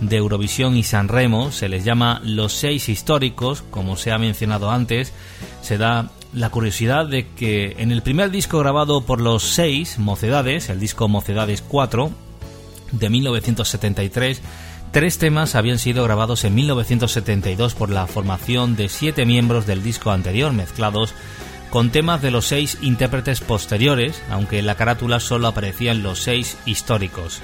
de 0.00 0.16
Eurovisión 0.16 0.76
y 0.76 0.82
San 0.82 1.08
Remo, 1.08 1.52
se 1.52 1.68
les 1.68 1.84
llama 1.84 2.20
los 2.24 2.52
seis 2.52 2.88
históricos, 2.88 3.62
como 3.70 3.96
se 3.96 4.12
ha 4.12 4.18
mencionado 4.18 4.70
antes, 4.70 5.12
se 5.62 5.78
da 5.78 6.10
la 6.32 6.50
curiosidad 6.50 7.06
de 7.06 7.28
que 7.28 7.76
en 7.78 7.92
el 7.92 8.02
primer 8.02 8.30
disco 8.30 8.58
grabado 8.58 9.02
por 9.02 9.20
los 9.20 9.44
seis 9.44 9.98
Mocedades, 9.98 10.68
el 10.68 10.80
disco 10.80 11.08
Mocedades 11.08 11.62
4 11.62 12.10
de 12.92 13.10
1973, 13.10 14.42
tres 14.94 15.18
temas 15.18 15.56
habían 15.56 15.80
sido 15.80 16.04
grabados 16.04 16.44
en 16.44 16.54
1972 16.54 17.74
por 17.74 17.90
la 17.90 18.06
formación 18.06 18.76
de 18.76 18.88
siete 18.88 19.26
miembros 19.26 19.66
del 19.66 19.82
disco 19.82 20.12
anterior, 20.12 20.52
mezclados 20.52 21.14
con 21.68 21.90
temas 21.90 22.22
de 22.22 22.30
los 22.30 22.46
seis 22.46 22.78
intérpretes 22.80 23.40
posteriores, 23.40 24.22
aunque 24.30 24.60
en 24.60 24.66
la 24.66 24.76
carátula 24.76 25.18
solo 25.18 25.48
aparecían 25.48 26.04
los 26.04 26.20
seis 26.20 26.56
históricos. 26.64 27.40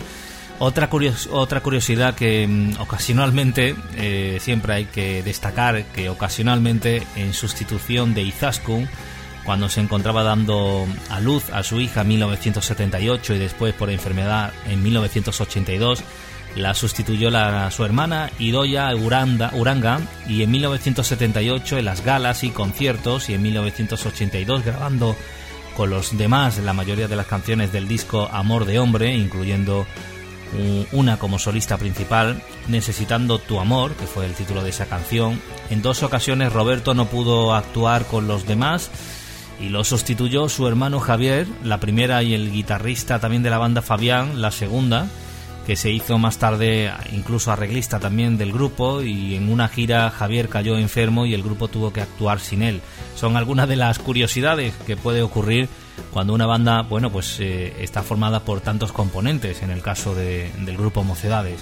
Otra, 0.60 0.88
curios 0.88 1.28
otra 1.32 1.60
curiosidad 1.60 2.14
que 2.14 2.46
mm, 2.46 2.80
ocasionalmente 2.80 3.74
eh, 3.96 4.38
siempre 4.40 4.74
hay 4.74 4.84
que 4.84 5.24
destacar 5.24 5.82
que 5.86 6.08
ocasionalmente 6.08 7.02
en 7.16 7.34
sustitución 7.34 8.14
de 8.14 8.22
Izaskun 8.22 8.88
cuando 9.44 9.68
se 9.68 9.80
encontraba 9.80 10.22
dando 10.22 10.86
a 11.08 11.18
luz 11.18 11.50
a 11.50 11.64
su 11.64 11.80
hija 11.80 12.02
en 12.02 12.08
1978 12.08 13.34
y 13.34 13.38
después 13.38 13.74
por 13.74 13.90
enfermedad 13.90 14.52
en 14.68 14.84
1982 14.84 16.04
la 16.56 16.74
sustituyó 16.74 17.30
la, 17.30 17.70
su 17.70 17.84
hermana 17.84 18.30
Idoya 18.38 18.94
Uranga 18.94 20.00
y 20.28 20.42
en 20.42 20.50
1978 20.50 21.78
en 21.78 21.84
las 21.84 22.04
galas 22.04 22.44
y 22.44 22.50
conciertos 22.50 23.28
y 23.28 23.34
en 23.34 23.42
1982 23.42 24.64
grabando 24.64 25.16
con 25.76 25.90
los 25.90 26.16
demás 26.16 26.58
la 26.58 26.72
mayoría 26.72 27.08
de 27.08 27.16
las 27.16 27.26
canciones 27.26 27.72
del 27.72 27.88
disco 27.88 28.28
Amor 28.32 28.64
de 28.64 28.78
Hombre, 28.78 29.14
incluyendo 29.14 29.86
una 30.92 31.16
como 31.18 31.38
solista 31.38 31.78
principal, 31.78 32.42
Necesitando 32.68 33.38
tu 33.38 33.60
amor, 33.60 33.94
que 33.94 34.06
fue 34.06 34.26
el 34.26 34.34
título 34.34 34.62
de 34.62 34.70
esa 34.70 34.86
canción. 34.86 35.40
En 35.70 35.82
dos 35.82 36.02
ocasiones 36.02 36.52
Roberto 36.52 36.94
no 36.94 37.06
pudo 37.06 37.54
actuar 37.54 38.04
con 38.06 38.28
los 38.28 38.46
demás 38.46 38.90
y 39.60 39.68
lo 39.68 39.84
sustituyó 39.84 40.48
su 40.48 40.66
hermano 40.68 41.00
Javier, 41.00 41.46
la 41.64 41.80
primera 41.80 42.22
y 42.22 42.34
el 42.34 42.52
guitarrista 42.52 43.18
también 43.18 43.42
de 43.42 43.50
la 43.50 43.58
banda 43.58 43.82
Fabián, 43.82 44.40
la 44.40 44.50
segunda. 44.50 45.08
Que 45.66 45.76
se 45.76 45.90
hizo 45.90 46.18
más 46.18 46.38
tarde 46.38 46.92
incluso 47.12 47.52
arreglista 47.52 47.98
también 47.98 48.38
del 48.38 48.52
grupo 48.52 49.02
y 49.02 49.36
en 49.36 49.50
una 49.50 49.68
gira 49.68 50.10
Javier 50.10 50.48
cayó 50.48 50.76
enfermo 50.76 51.26
y 51.26 51.34
el 51.34 51.42
grupo 51.42 51.68
tuvo 51.68 51.92
que 51.92 52.00
actuar 52.00 52.40
sin 52.40 52.62
él. 52.62 52.80
Son 53.14 53.36
algunas 53.36 53.68
de 53.68 53.76
las 53.76 53.98
curiosidades 53.98 54.74
que 54.86 54.96
puede 54.96 55.22
ocurrir 55.22 55.68
cuando 56.12 56.34
una 56.34 56.46
banda, 56.46 56.82
bueno, 56.82 57.10
pues 57.10 57.38
eh, 57.40 57.74
está 57.80 58.02
formada 58.02 58.40
por 58.44 58.60
tantos 58.60 58.92
componentes, 58.92 59.62
en 59.62 59.70
el 59.70 59.82
caso 59.82 60.14
del 60.14 60.76
grupo 60.76 61.04
Mocedades. 61.04 61.60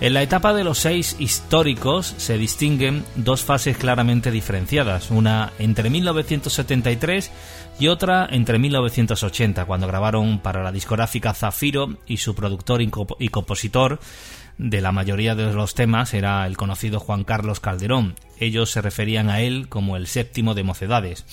En 0.00 0.14
la 0.14 0.22
etapa 0.22 0.54
de 0.54 0.64
los 0.64 0.78
seis 0.78 1.16
históricos 1.18 2.14
se 2.16 2.38
distinguen 2.38 3.04
dos 3.16 3.44
fases 3.44 3.76
claramente 3.76 4.30
diferenciadas, 4.30 5.10
una 5.10 5.52
entre 5.58 5.90
1973 5.90 7.30
y 7.78 7.88
otra 7.88 8.26
entre 8.30 8.58
1980, 8.58 9.66
cuando 9.66 9.86
grabaron 9.86 10.38
para 10.38 10.62
la 10.62 10.72
discográfica 10.72 11.34
Zafiro 11.34 11.98
y 12.06 12.16
su 12.16 12.34
productor 12.34 12.80
y 12.82 13.28
compositor 13.28 14.00
de 14.60 14.80
la 14.82 14.92
mayoría 14.92 15.34
de 15.34 15.52
los 15.52 15.74
temas 15.74 16.12
era 16.12 16.46
el 16.46 16.56
conocido 16.56 17.00
Juan 17.00 17.24
Carlos 17.24 17.60
Calderón. 17.60 18.14
Ellos 18.38 18.70
se 18.70 18.82
referían 18.82 19.30
a 19.30 19.40
él 19.40 19.68
como 19.68 19.96
el 19.96 20.06
séptimo 20.06 20.54
de 20.54 20.62
Mocedades. 20.62 21.24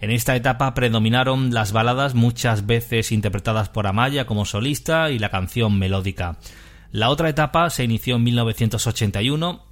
En 0.00 0.10
esta 0.10 0.36
etapa 0.36 0.74
predominaron 0.74 1.54
las 1.54 1.72
baladas 1.72 2.14
muchas 2.14 2.66
veces 2.66 3.12
interpretadas 3.12 3.68
por 3.68 3.86
Amaya 3.86 4.26
como 4.26 4.44
solista 4.44 5.10
y 5.10 5.18
la 5.18 5.30
canción 5.30 5.78
melódica. 5.78 6.38
La 6.90 7.10
otra 7.10 7.28
etapa 7.28 7.70
se 7.70 7.84
inició 7.84 8.16
en 8.16 8.24
1981 8.24 9.64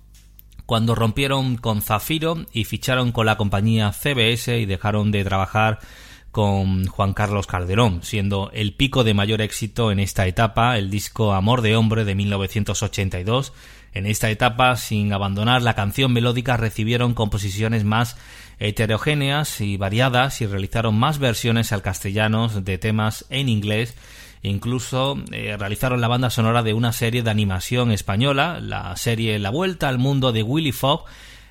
cuando 0.66 0.94
rompieron 0.94 1.56
con 1.56 1.82
Zafiro 1.82 2.46
y 2.52 2.64
ficharon 2.64 3.12
con 3.12 3.26
la 3.26 3.36
compañía 3.36 3.92
CBS 3.92 4.58
y 4.58 4.66
dejaron 4.66 5.10
de 5.10 5.24
trabajar 5.24 5.80
con 6.32 6.86
Juan 6.86 7.12
Carlos 7.12 7.46
Calderón, 7.46 8.02
siendo 8.02 8.50
el 8.54 8.74
pico 8.74 9.04
de 9.04 9.12
mayor 9.12 9.42
éxito 9.42 9.92
en 9.92 10.00
esta 10.00 10.26
etapa 10.26 10.78
el 10.78 10.90
disco 10.90 11.34
Amor 11.34 11.60
de 11.60 11.76
Hombre 11.76 12.04
de 12.04 12.14
1982. 12.14 13.52
En 13.92 14.06
esta 14.06 14.30
etapa, 14.30 14.74
sin 14.76 15.12
abandonar 15.12 15.60
la 15.60 15.74
canción 15.74 16.10
melódica, 16.12 16.56
recibieron 16.56 17.12
composiciones 17.12 17.84
más 17.84 18.16
heterogéneas 18.68 19.60
y 19.60 19.76
variadas 19.76 20.40
y 20.40 20.46
realizaron 20.46 20.98
más 20.98 21.18
versiones 21.18 21.72
al 21.72 21.82
castellano 21.82 22.48
de 22.48 22.78
temas 22.78 23.26
en 23.30 23.48
inglés 23.48 23.94
Incluso 24.42 25.16
eh, 25.30 25.56
realizaron 25.56 26.00
la 26.00 26.08
banda 26.08 26.28
sonora 26.28 26.64
de 26.64 26.74
una 26.74 26.92
serie 26.92 27.22
de 27.22 27.30
animación 27.30 27.92
española, 27.92 28.58
la 28.60 28.96
serie 28.96 29.38
La 29.38 29.50
Vuelta 29.50 29.88
al 29.88 29.98
Mundo 29.98 30.32
de 30.32 30.42
Willy 30.42 30.72
Fogg. 30.72 31.04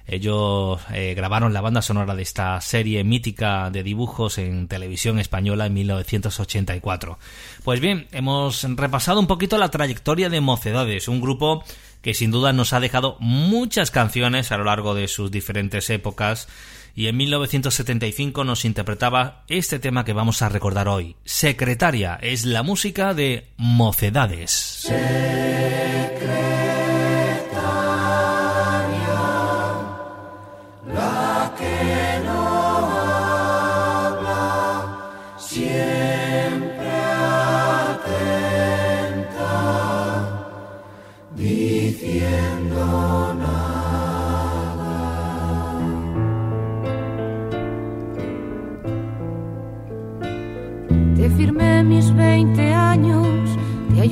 Ellos 0.07 0.81
eh, 0.91 1.13
grabaron 1.15 1.53
la 1.53 1.61
banda 1.61 1.81
sonora 1.81 2.15
de 2.15 2.23
esta 2.23 2.59
serie 2.59 3.05
mítica 3.05 3.69
de 3.69 3.83
dibujos 3.83 4.39
en 4.39 4.67
televisión 4.67 5.19
española 5.19 5.67
en 5.67 5.73
1984. 5.73 7.17
Pues 7.63 7.79
bien, 7.79 8.07
hemos 8.11 8.63
repasado 8.75 9.21
un 9.21 9.27
poquito 9.27 9.57
la 9.57 9.69
trayectoria 9.69 10.29
de 10.29 10.41
Mocedades, 10.41 11.07
un 11.07 11.21
grupo 11.21 11.63
que 12.01 12.13
sin 12.13 12.31
duda 12.31 12.53
nos 12.53 12.73
ha 12.73 12.79
dejado 12.79 13.17
muchas 13.19 13.91
canciones 13.91 14.51
a 14.51 14.57
lo 14.57 14.65
largo 14.65 14.95
de 14.95 15.07
sus 15.07 15.31
diferentes 15.31 15.89
épocas 15.89 16.47
y 16.95 17.07
en 17.07 17.17
1975 17.17 18.43
nos 18.43 18.65
interpretaba 18.65 19.43
este 19.47 19.79
tema 19.79 20.03
que 20.03 20.13
vamos 20.13 20.41
a 20.41 20.49
recordar 20.49 20.87
hoy. 20.87 21.15
Secretaria 21.23 22.19
es 22.21 22.45
la 22.45 22.63
música 22.63 23.13
de 23.13 23.47
Mocedades. 23.57 24.91
mis 26.11 26.50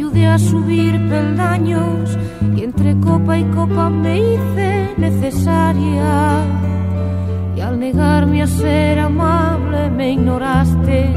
ayudé 0.09 0.27
a 0.27 0.39
subir 0.39 0.93
peldaños 1.07 2.17
y 2.55 2.63
entre 2.63 2.99
copa 2.99 3.37
y 3.37 3.43
copa 3.45 3.89
me 3.89 4.17
hice 4.17 4.93
necesaria. 4.97 6.41
Y 7.55 7.61
al 7.61 7.79
negarme 7.79 8.41
a 8.41 8.47
ser 8.47 8.99
amable 8.99 9.89
me 9.91 10.13
ignoraste 10.13 11.13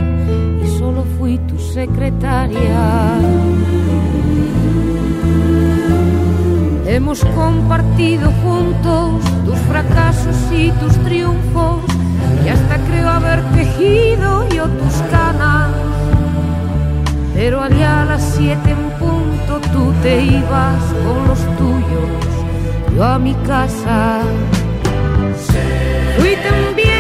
y 0.62 0.66
solo 0.78 1.05
fui 1.18 1.38
tu 1.38 1.59
secretaria. 1.59 3.18
Hemos 6.87 7.24
compartido 7.24 8.31
juntos 8.42 9.24
tus 9.46 9.59
fracasos 9.70 10.37
y 10.52 10.70
tus 10.72 10.92
triunfos 11.05 11.81
y 12.44 12.48
hasta 12.48 12.76
creo 12.88 13.09
haber 13.09 13.42
tejido 13.52 14.48
yo 14.50 14.66
tus 14.68 14.94
canas 15.11 15.62
pero 17.35 17.62
allá 17.62 18.03
a 18.03 18.05
las 18.05 18.23
siete 18.37 18.71
en 18.71 18.90
punto 18.99 19.61
tú 19.73 19.92
te 20.03 20.25
ibas 20.25 20.83
con 21.05 21.29
los 21.29 21.40
tuyos, 21.57 22.95
yo 22.95 23.05
a 23.05 23.18
mi 23.18 23.35
casa. 23.47 24.21
Fui 26.18 26.37
también 26.37 26.91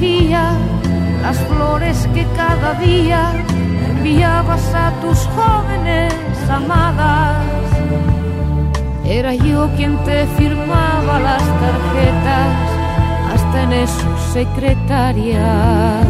las 0.00 1.38
flores 1.46 2.08
que 2.14 2.26
cada 2.36 2.74
día 2.74 3.32
enviabas 3.90 4.74
a 4.74 4.92
tus 5.00 5.18
jóvenes 5.36 6.12
amadas. 6.50 7.44
Era 9.04 9.34
yo 9.34 9.70
quien 9.76 9.96
te 10.04 10.26
firmaba 10.36 11.20
las 11.20 11.42
tarjetas 11.42 12.56
hasta 13.34 13.62
en 13.62 13.72
eso 13.72 14.18
secretaria. 14.32 16.00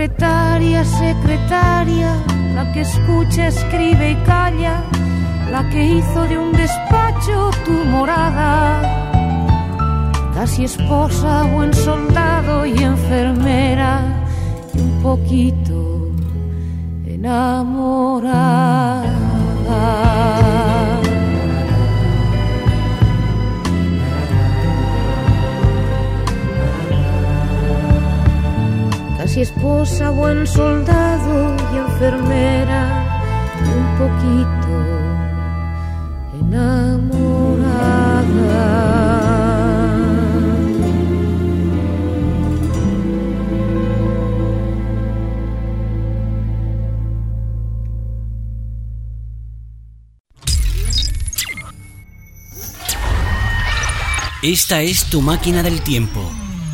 Secretaria, 0.00 0.82
secretaria, 0.82 2.14
la 2.54 2.72
que 2.72 2.80
escucha, 2.80 3.48
escribe 3.48 4.12
y 4.12 4.16
calla, 4.24 4.82
la 5.50 5.68
que 5.68 5.84
hizo 5.84 6.22
de 6.22 6.38
un 6.38 6.52
despacho 6.52 7.50
tu 7.66 7.72
morada. 7.84 8.80
Casi 10.32 10.64
esposa, 10.64 11.42
buen 11.52 11.74
soldado 11.74 12.64
y 12.64 12.82
enfermera, 12.82 14.00
y 14.72 14.80
un 14.80 15.02
poquito 15.02 16.08
enamorada. 17.04 18.79
Esposa, 29.82 30.10
buen 30.10 30.46
soldado 30.46 31.56
y 31.72 31.76
enfermera, 31.78 33.06
un 33.64 33.96
poquito 33.98 34.74
enamorada. 36.40 37.40
Esta 54.42 54.82
es 54.82 55.04
tu 55.04 55.20
máquina 55.22 55.62
del 55.62 55.82
tiempo. 55.82 56.20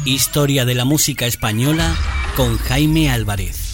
Historia 0.05 0.65
de 0.65 0.75
la 0.75 0.85
música 0.85 1.27
española 1.27 1.97
con 2.37 2.59
Jaime 2.59 3.09
Álvarez. 3.11 3.67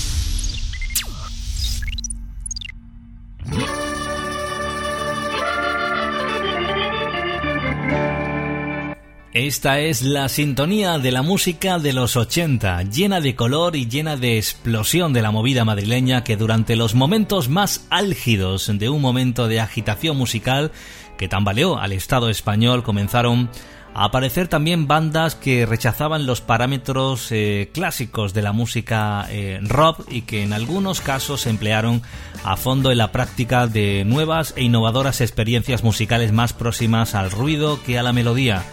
Esta 9.32 9.80
es 9.80 10.02
la 10.02 10.28
sintonía 10.28 10.98
de 10.98 11.10
la 11.10 11.22
música 11.22 11.80
de 11.80 11.92
los 11.92 12.16
80, 12.16 12.84
llena 12.84 13.20
de 13.20 13.34
color 13.34 13.74
y 13.74 13.88
llena 13.88 14.16
de 14.16 14.36
explosión 14.36 15.12
de 15.12 15.22
la 15.22 15.32
movida 15.32 15.64
madrileña 15.64 16.22
que 16.22 16.36
durante 16.36 16.76
los 16.76 16.94
momentos 16.94 17.48
más 17.48 17.86
álgidos 17.90 18.70
de 18.78 18.88
un 18.88 19.02
momento 19.02 19.48
de 19.48 19.58
agitación 19.58 20.16
musical 20.16 20.70
que 21.18 21.28
tambaleó 21.28 21.78
al 21.78 21.92
Estado 21.92 22.28
español 22.28 22.84
comenzaron 22.84 23.50
aparecer 23.94 24.48
también 24.48 24.86
bandas 24.86 25.34
que 25.34 25.66
rechazaban 25.66 26.26
los 26.26 26.40
parámetros 26.40 27.30
eh, 27.30 27.70
clásicos 27.72 28.32
de 28.32 28.42
la 28.42 28.52
música 28.52 29.26
eh, 29.30 29.58
rock 29.62 30.06
y 30.10 30.22
que 30.22 30.42
en 30.42 30.52
algunos 30.52 31.00
casos 31.00 31.46
emplearon 31.46 32.02
a 32.44 32.56
fondo 32.56 32.90
en 32.90 32.98
la 32.98 33.12
práctica 33.12 33.66
de 33.66 34.04
nuevas 34.04 34.54
e 34.56 34.62
innovadoras 34.62 35.20
experiencias 35.20 35.84
musicales 35.84 36.32
más 36.32 36.52
próximas 36.52 37.14
al 37.14 37.30
ruido 37.30 37.82
que 37.82 37.98
a 37.98 38.02
la 38.02 38.12
melodía. 38.12 38.64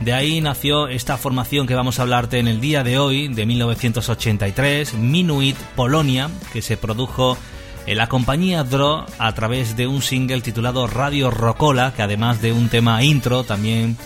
De 0.00 0.12
ahí 0.12 0.40
nació 0.42 0.88
esta 0.88 1.16
formación 1.16 1.66
que 1.66 1.74
vamos 1.74 1.98
a 1.98 2.02
hablarte 2.02 2.38
en 2.38 2.48
el 2.48 2.60
día 2.60 2.84
de 2.84 2.98
hoy, 2.98 3.28
de 3.28 3.46
1983, 3.46 4.94
Minuit 4.94 5.56
Polonia, 5.74 6.28
que 6.52 6.60
se 6.60 6.76
produjo 6.76 7.38
en 7.86 7.96
la 7.96 8.08
compañía 8.08 8.62
Dro 8.62 9.06
a 9.18 9.32
través 9.32 9.76
de 9.76 9.86
un 9.86 10.02
single 10.02 10.42
titulado 10.42 10.86
Radio 10.86 11.30
Rocola, 11.30 11.94
que 11.96 12.02
además 12.02 12.42
de 12.42 12.52
un 12.52 12.68
tema 12.68 13.02
intro 13.04 13.44
también 13.44 13.96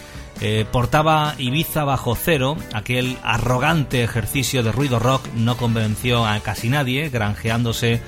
eh, 0.41 0.65
portaba 0.71 1.35
Ibiza 1.39 1.85
bajo 1.85 2.15
cero, 2.15 2.57
aquel 2.73 3.19
arrogante 3.23 4.03
ejercicio 4.03 4.63
de 4.63 4.73
ruido 4.73 4.99
rock 4.99 5.27
no 5.35 5.57
convenció 5.57 6.27
a 6.27 6.41
casi 6.41 6.69
nadie, 6.69 7.11
granjeándose 7.11 8.01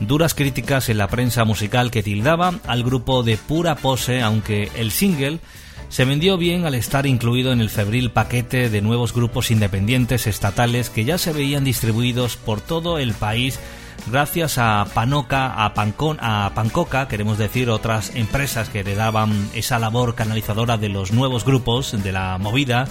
duras 0.00 0.34
críticas 0.34 0.88
en 0.88 0.98
la 0.98 1.08
prensa 1.08 1.44
musical 1.44 1.90
que 1.90 2.02
tildaba 2.02 2.54
al 2.66 2.82
grupo 2.82 3.22
de 3.22 3.36
pura 3.36 3.76
pose, 3.76 4.22
aunque 4.22 4.70
el 4.76 4.90
single 4.90 5.40
se 5.88 6.04
vendió 6.04 6.36
bien 6.36 6.66
al 6.66 6.74
estar 6.74 7.06
incluido 7.06 7.52
en 7.52 7.60
el 7.60 7.68
febril 7.68 8.10
paquete 8.10 8.70
de 8.70 8.80
nuevos 8.80 9.12
grupos 9.12 9.50
independientes 9.50 10.26
estatales 10.26 10.88
que 10.88 11.04
ya 11.04 11.18
se 11.18 11.32
veían 11.32 11.64
distribuidos 11.64 12.36
por 12.36 12.60
todo 12.60 12.98
el 12.98 13.12
país 13.12 13.58
gracias 14.06 14.58
a 14.58 14.86
Panoca, 14.94 15.64
a 15.64 15.74
Pancon, 15.74 16.18
a 16.20 16.52
Pancoca, 16.54 17.08
queremos 17.08 17.38
decir, 17.38 17.70
otras 17.70 18.14
empresas 18.14 18.68
que 18.68 18.84
le 18.84 18.94
daban 18.94 19.50
esa 19.54 19.78
labor 19.78 20.14
canalizadora 20.14 20.76
de 20.76 20.88
los 20.88 21.12
nuevos 21.12 21.44
grupos 21.44 22.02
de 22.02 22.12
la 22.12 22.38
movida 22.38 22.86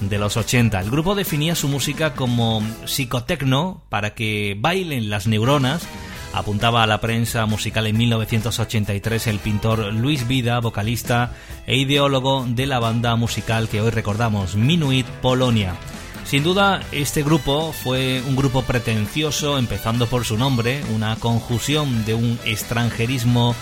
de 0.00 0.18
los 0.18 0.36
80. 0.36 0.80
El 0.80 0.90
grupo 0.90 1.14
definía 1.14 1.54
su 1.54 1.68
música 1.68 2.14
como 2.14 2.62
psicotecno 2.84 3.82
para 3.88 4.14
que 4.14 4.56
bailen 4.58 5.10
las 5.10 5.26
neuronas 5.26 5.86
apuntaba 6.32 6.82
a 6.82 6.86
la 6.86 7.00
prensa 7.00 7.46
musical 7.46 7.86
en 7.86 7.96
1983 7.98 9.26
el 9.26 9.38
pintor 9.38 9.92
Luis 9.92 10.26
Vida, 10.26 10.60
vocalista 10.60 11.32
e 11.66 11.76
ideólogo 11.76 12.46
de 12.48 12.66
la 12.66 12.78
banda 12.78 13.16
musical 13.16 13.68
que 13.68 13.80
hoy 13.80 13.90
recordamos, 13.90 14.56
Minuit 14.56 15.06
Polonia. 15.06 15.74
Sin 16.32 16.44
duda, 16.44 16.80
este 16.92 17.22
grupo 17.22 17.74
fue 17.74 18.22
un 18.26 18.36
grupo 18.36 18.62
pretencioso, 18.62 19.58
empezando 19.58 20.06
por 20.06 20.24
su 20.24 20.38
nombre, 20.38 20.82
una 20.94 21.16
conjunción 21.16 22.06
de 22.06 22.14
un 22.14 22.38
extranjerismo 22.46 23.54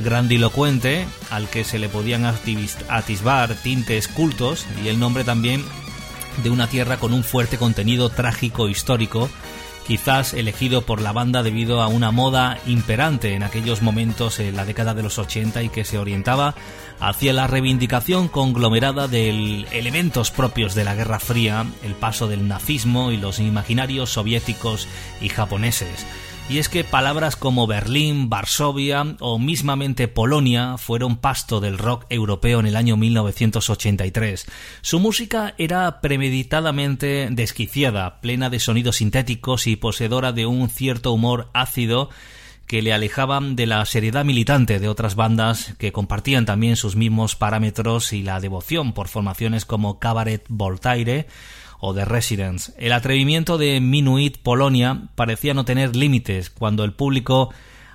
grandilocuente 0.00 1.06
al 1.30 1.48
que 1.48 1.62
se 1.62 1.78
le 1.78 1.88
podían 1.88 2.24
atisbar 2.24 3.54
tintes 3.62 4.08
cultos 4.08 4.66
y 4.82 4.88
el 4.88 4.98
nombre 4.98 5.22
también 5.22 5.64
de 6.42 6.50
una 6.50 6.66
tierra 6.66 6.96
con 6.96 7.12
un 7.12 7.22
fuerte 7.22 7.58
contenido 7.58 8.08
trágico 8.08 8.68
histórico 8.68 9.30
quizás 9.86 10.34
elegido 10.34 10.82
por 10.82 11.00
la 11.00 11.12
banda 11.12 11.42
debido 11.42 11.80
a 11.80 11.86
una 11.88 12.10
moda 12.10 12.58
imperante 12.66 13.34
en 13.34 13.42
aquellos 13.42 13.82
momentos 13.82 14.40
en 14.40 14.56
la 14.56 14.64
década 14.64 14.94
de 14.94 15.02
los 15.02 15.18
80 15.18 15.62
y 15.62 15.68
que 15.68 15.84
se 15.84 15.98
orientaba 15.98 16.54
hacia 16.98 17.32
la 17.32 17.46
reivindicación 17.46 18.28
conglomerada 18.28 19.06
de 19.06 19.28
elementos 19.70 20.30
propios 20.30 20.74
de 20.74 20.84
la 20.84 20.94
Guerra 20.94 21.20
Fría, 21.20 21.66
el 21.84 21.94
paso 21.94 22.26
del 22.26 22.48
nazismo 22.48 23.12
y 23.12 23.16
los 23.16 23.38
imaginarios 23.38 24.10
soviéticos 24.10 24.88
y 25.20 25.28
japoneses 25.28 26.06
y 26.48 26.58
es 26.58 26.68
que 26.68 26.84
palabras 26.84 27.34
como 27.34 27.66
Berlín, 27.66 28.30
Varsovia 28.30 29.16
o 29.18 29.38
mismamente 29.38 30.06
Polonia 30.06 30.76
fueron 30.78 31.16
pasto 31.16 31.60
del 31.60 31.76
rock 31.76 32.06
europeo 32.08 32.60
en 32.60 32.66
el 32.66 32.76
año 32.76 32.96
1983. 32.96 34.46
Su 34.80 35.00
música 35.00 35.54
era 35.58 36.00
premeditadamente 36.00 37.28
desquiciada, 37.32 38.20
plena 38.20 38.48
de 38.48 38.60
sonidos 38.60 38.96
sintéticos 38.96 39.66
y 39.66 39.74
poseedora 39.74 40.32
de 40.32 40.46
un 40.46 40.68
cierto 40.68 41.12
humor 41.12 41.50
ácido 41.52 42.10
que 42.66 42.82
le 42.82 42.92
alejaban 42.92 43.56
de 43.56 43.66
la 43.66 43.84
seriedad 43.84 44.24
militante 44.24 44.78
de 44.78 44.88
otras 44.88 45.14
bandas 45.14 45.74
que 45.78 45.92
compartían 45.92 46.46
también 46.46 46.76
sus 46.76 46.96
mismos 46.96 47.36
parámetros 47.36 48.12
y 48.12 48.22
la 48.22 48.40
devoción 48.40 48.92
por 48.92 49.08
formaciones 49.08 49.64
como 49.64 49.98
Cabaret 49.98 50.44
Voltaire 50.48 51.26
o 51.80 51.94
The 51.94 52.04
Residents. 52.04 52.72
El 52.78 52.92
atrevimiento 52.92 53.58
de 53.58 53.80
Minuit 53.80 54.38
Polonia 54.38 55.08
parecía 55.14 55.54
no 55.54 55.64
tener 55.64 55.96
límites 55.96 56.50
cuando 56.50 56.84
el 56.84 56.92
público 56.92 57.50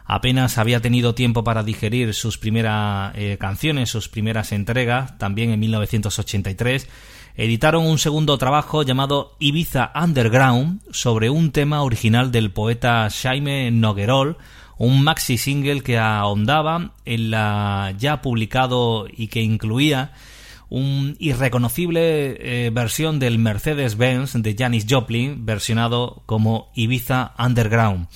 apenas 0.06 0.58
había 0.58 0.82
tenido 0.82 1.16
tiempo 1.16 1.44
para 1.44 1.64
digerir 1.64 2.14
sus 2.14 2.38
primeras 2.38 3.14
eh, 3.16 3.38
canciones, 3.40 3.90
sus 3.90 4.10
primeras 4.10 4.52
entregas, 4.52 5.18
también 5.18 5.52
en 5.52 5.60
1983, 5.60 6.88
editaron 7.36 7.86
un 7.86 7.98
segundo 7.98 8.38
trabajo 8.38 8.84
llamado 8.84 9.36
Ibiza 9.40 9.92
Underground 9.96 10.82
sobre 10.92 11.30
un 11.30 11.52
tema 11.52 11.82
original 11.82 12.32
del 12.32 12.52
poeta 12.52 13.08
Jaime 13.10 13.72
Noguerol, 13.72 14.38
un 14.78 15.04
maxi 15.04 15.38
single 15.38 15.82
que 15.82 15.98
ahondaba 15.98 16.92
en 17.06 17.32
la 17.32 17.94
ya 17.98 18.22
publicado 18.22 19.08
y 19.10 19.28
que 19.28 19.42
incluía 19.42 20.12
un 20.72 21.18
irreconocible 21.20 22.38
eh, 22.40 22.70
versión 22.70 23.20
del 23.20 23.38
Mercedes-Benz 23.38 24.42
de 24.42 24.56
Janis 24.58 24.88
Joplin, 24.90 25.46
versionado 25.46 26.24
como 26.26 26.72
Ibiza 26.74 27.34
Underground. 27.38 28.08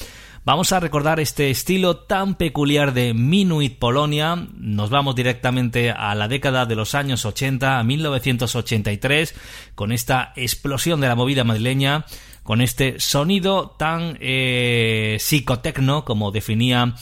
Vamos 0.46 0.72
a 0.72 0.80
recordar 0.80 1.20
este 1.20 1.50
estilo 1.50 1.98
tan 1.98 2.36
peculiar 2.36 2.94
de 2.94 3.14
Minuit 3.14 3.78
Polonia. 3.78 4.48
Nos 4.58 4.90
vamos 4.90 5.16
directamente 5.16 5.92
a 5.92 6.16
la 6.16 6.30
década 6.30 6.66
de 6.66 6.76
los 6.76 6.96
años 6.96 7.26
80, 7.26 7.78
a 7.78 7.84
1983, 7.84 9.36
con 9.76 9.92
esta 9.92 10.32
explosión 10.38 11.02
de 11.02 11.08
la 11.10 11.16
movida 11.16 11.44
madrileña, 11.44 12.06
con 12.44 12.62
este 12.62 13.02
sonido 13.02 13.76
tan 13.78 14.18
eh, 14.22 15.18
psicotecno 15.20 16.06
como 16.06 16.32
definía 16.32 16.96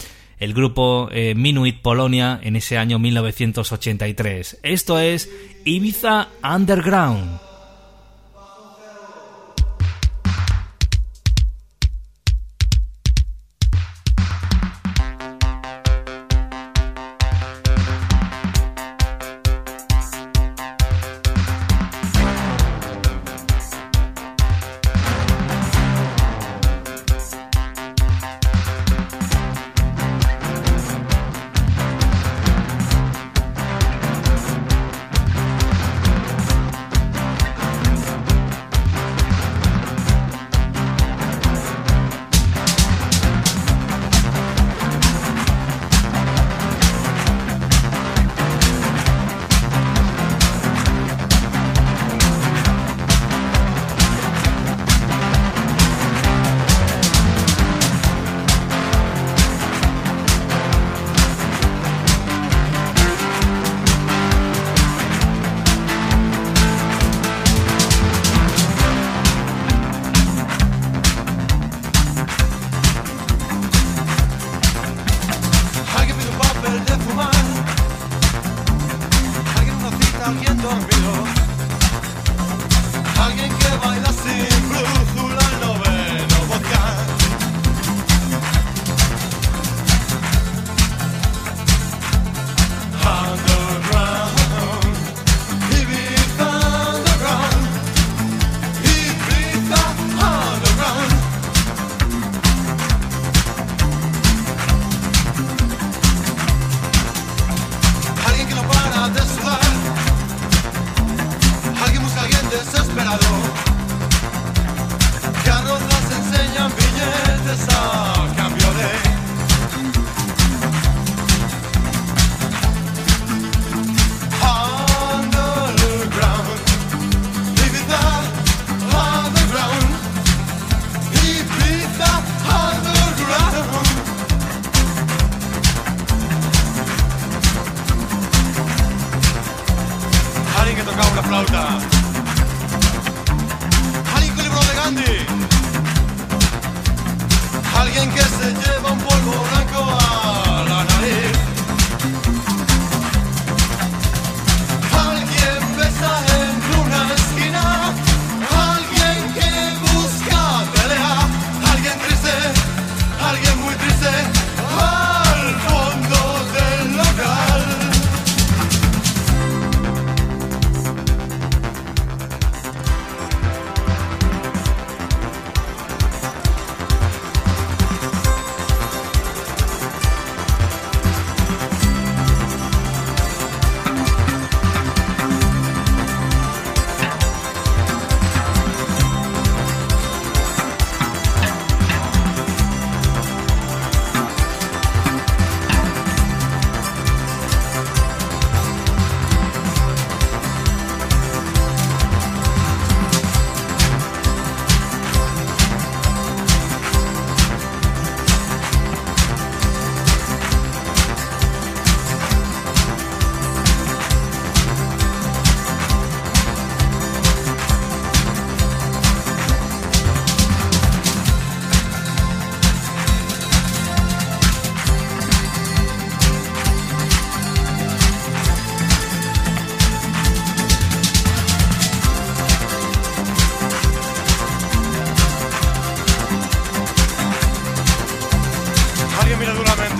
el 0.43 0.53
grupo 0.53 1.07
eh, 1.11 1.35
Minuit 1.35 1.81
Polonia 1.81 2.39
en 2.43 2.57
ese 2.57 2.77
año 2.77 2.99
1983. 2.99 4.59
Esto 4.61 4.99
es 4.99 5.29
Ibiza 5.63 6.27
Underground. 6.43 7.52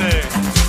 Sunday. 0.03 0.62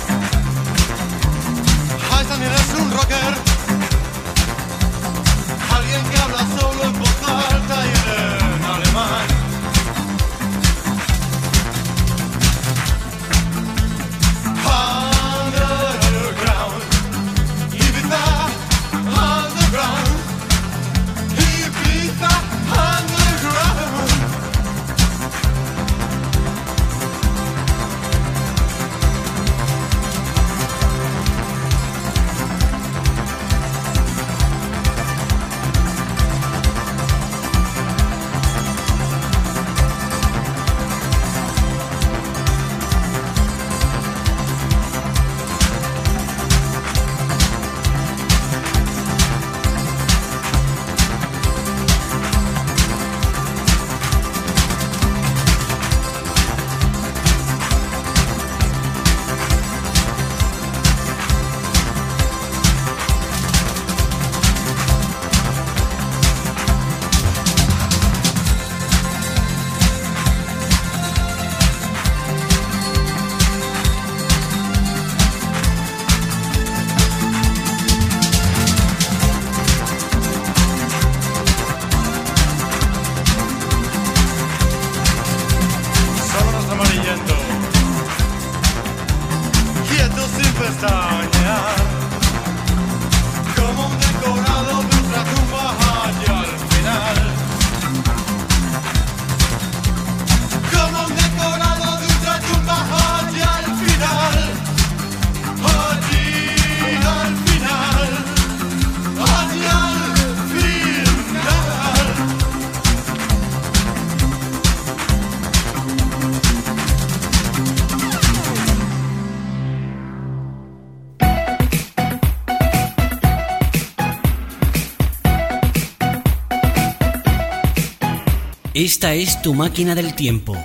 Esta 128.85 129.15
es 129.15 129.41
tu 129.41 129.55
máquina 129.55 129.95
del 129.95 130.13
tiempo. 130.13 130.55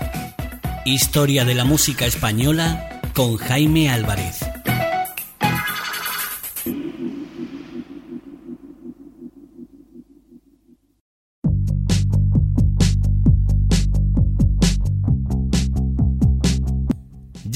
Historia 0.84 1.46
de 1.46 1.54
la 1.54 1.64
música 1.64 2.04
española 2.04 3.00
con 3.14 3.38
Jaime 3.38 3.88
Álvarez. 3.88 4.39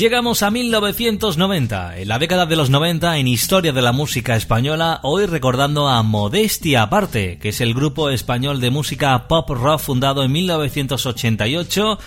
Llegamos 0.05 0.43
a 0.43 0.51
1990, 0.51 1.97
en 1.97 2.09
la 2.09 2.19
década 2.19 2.45
de 2.45 2.57
los 2.57 2.69
90 2.69 3.17
en 3.17 3.27
Historia 3.27 3.73
de 3.73 3.81
la 3.81 3.93
Música 3.93 4.37
Española, 4.37 5.01
hoy 5.03 5.25
recordando 5.25 5.89
a 5.89 6.03
Modestia 6.03 6.83
Aparte, 6.83 7.39
que 7.39 7.49
es 7.49 7.63
el 7.63 7.73
grupo 7.73 8.11
español 8.11 8.61
de 8.61 8.69
música 8.69 9.29
pop 9.29 9.49
rock 9.49 9.81
fundado 9.81 10.23
en 10.23 10.31
1988, 10.31 11.99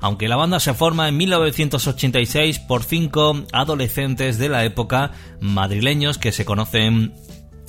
aunque 0.00 0.26
la 0.26 0.34
banda 0.34 0.58
se 0.58 0.74
forma 0.74 1.08
en 1.08 1.16
1986 1.16 2.58
por 2.58 2.82
cinco 2.82 3.44
adolescentes 3.52 4.36
de 4.38 4.48
la 4.48 4.64
época 4.64 5.12
madrileños 5.38 6.18
que 6.18 6.32
se 6.32 6.44
conocen 6.44 7.14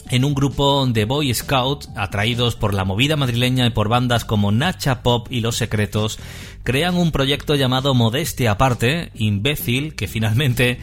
en 0.09 0.25
un 0.25 0.33
grupo 0.33 0.85
de 0.85 1.05
Boy 1.05 1.33
Scouts 1.33 1.89
atraídos 1.95 2.55
por 2.55 2.73
la 2.73 2.85
movida 2.85 3.15
madrileña 3.15 3.65
y 3.65 3.71
por 3.71 3.89
bandas 3.89 4.25
como 4.25 4.51
Nacha 4.51 5.01
Pop 5.01 5.27
y 5.29 5.41
Los 5.41 5.57
Secretos, 5.57 6.19
crean 6.63 6.95
un 6.95 7.11
proyecto 7.11 7.55
llamado 7.55 7.93
Modestia 7.93 8.51
Aparte, 8.51 9.11
imbécil, 9.15 9.95
que 9.95 10.07
finalmente 10.07 10.79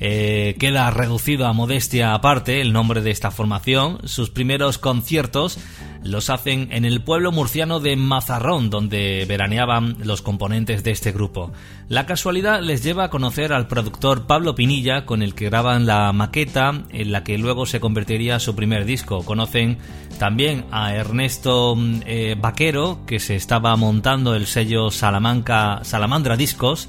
eh, 0.00 0.56
queda 0.58 0.90
reducido 0.90 1.46
a 1.46 1.52
Modestia 1.52 2.14
Aparte, 2.14 2.60
el 2.60 2.72
nombre 2.72 3.00
de 3.02 3.10
esta 3.10 3.30
formación. 3.30 3.98
Sus 4.04 4.30
primeros 4.30 4.78
conciertos 4.78 5.58
los 6.02 6.28
hacen 6.28 6.68
en 6.70 6.84
el 6.84 7.02
pueblo 7.02 7.32
murciano 7.32 7.80
de 7.80 7.96
Mazarrón, 7.96 8.68
donde 8.68 9.24
veraneaban 9.26 9.96
los 10.00 10.20
componentes 10.20 10.84
de 10.84 10.90
este 10.90 11.12
grupo. 11.12 11.52
La 11.88 12.06
casualidad 12.06 12.60
les 12.60 12.82
lleva 12.82 13.04
a 13.04 13.10
conocer 13.10 13.52
al 13.52 13.68
productor 13.68 14.26
Pablo 14.26 14.54
Pinilla, 14.54 15.06
con 15.06 15.22
el 15.22 15.34
que 15.34 15.46
graban 15.46 15.86
la 15.86 16.12
maqueta 16.12 16.82
en 16.90 17.10
la 17.10 17.24
que 17.24 17.38
luego 17.38 17.64
se 17.64 17.80
convertiría 17.80 18.38
su 18.38 18.54
primer 18.54 18.84
disco. 18.84 19.24
Conocen 19.24 19.78
también 20.18 20.66
a 20.70 20.94
Ernesto 20.94 21.76
eh, 22.06 22.36
Vaquero, 22.38 23.00
que 23.06 23.18
se 23.18 23.34
estaba 23.34 23.74
montando 23.76 24.34
el 24.34 24.46
sello 24.46 24.90
Salamanca, 24.90 25.80
Salamandra 25.82 26.36
Discos, 26.36 26.88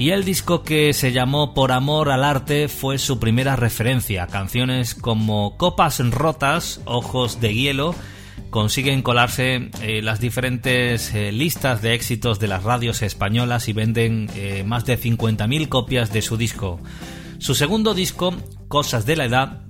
y 0.00 0.12
el 0.12 0.24
disco 0.24 0.62
que 0.62 0.94
se 0.94 1.12
llamó 1.12 1.52
Por 1.52 1.72
Amor 1.72 2.10
al 2.10 2.24
Arte 2.24 2.68
fue 2.68 2.96
su 2.96 3.20
primera 3.20 3.54
referencia. 3.54 4.26
Canciones 4.28 4.94
como 4.94 5.58
Copas 5.58 6.00
Rotas, 6.10 6.80
Ojos 6.86 7.38
de 7.42 7.52
Hielo, 7.52 7.94
consiguen 8.48 9.02
colarse 9.02 9.68
eh, 9.82 10.00
las 10.00 10.18
diferentes 10.18 11.14
eh, 11.14 11.32
listas 11.32 11.82
de 11.82 11.92
éxitos 11.92 12.40
de 12.40 12.48
las 12.48 12.62
radios 12.62 13.02
españolas 13.02 13.68
y 13.68 13.74
venden 13.74 14.30
eh, 14.36 14.64
más 14.64 14.86
de 14.86 14.98
50.000 14.98 15.68
copias 15.68 16.10
de 16.14 16.22
su 16.22 16.38
disco. 16.38 16.80
Su 17.38 17.54
segundo 17.54 17.92
disco, 17.92 18.34
Cosas 18.68 19.04
de 19.04 19.16
la 19.16 19.26
Edad, 19.26 19.64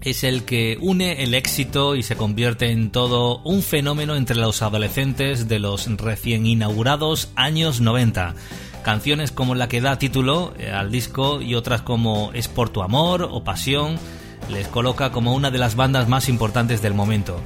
es 0.00 0.24
el 0.24 0.44
que 0.44 0.78
une 0.80 1.24
el 1.24 1.34
éxito 1.34 1.94
y 1.94 2.02
se 2.02 2.16
convierte 2.16 2.70
en 2.70 2.90
todo 2.90 3.42
un 3.42 3.62
fenómeno 3.62 4.16
entre 4.16 4.36
los 4.36 4.62
adolescentes 4.62 5.46
de 5.46 5.58
los 5.58 5.94
recién 5.98 6.46
inaugurados 6.46 7.30
años 7.36 7.82
90. 7.82 8.34
Canciones 8.82 9.32
como 9.32 9.54
la 9.54 9.68
que 9.68 9.80
da 9.80 9.98
título 9.98 10.54
al 10.72 10.90
disco 10.90 11.40
y 11.42 11.54
otras 11.54 11.82
como 11.82 12.30
Es 12.32 12.48
por 12.48 12.70
tu 12.70 12.82
amor 12.82 13.28
o 13.30 13.44
Pasión 13.44 13.98
les 14.50 14.66
coloca 14.68 15.10
como 15.10 15.34
una 15.34 15.50
de 15.50 15.58
las 15.58 15.76
bandas 15.76 16.08
más 16.08 16.28
importantes 16.28 16.80
del 16.80 16.94
momento. 16.94 17.40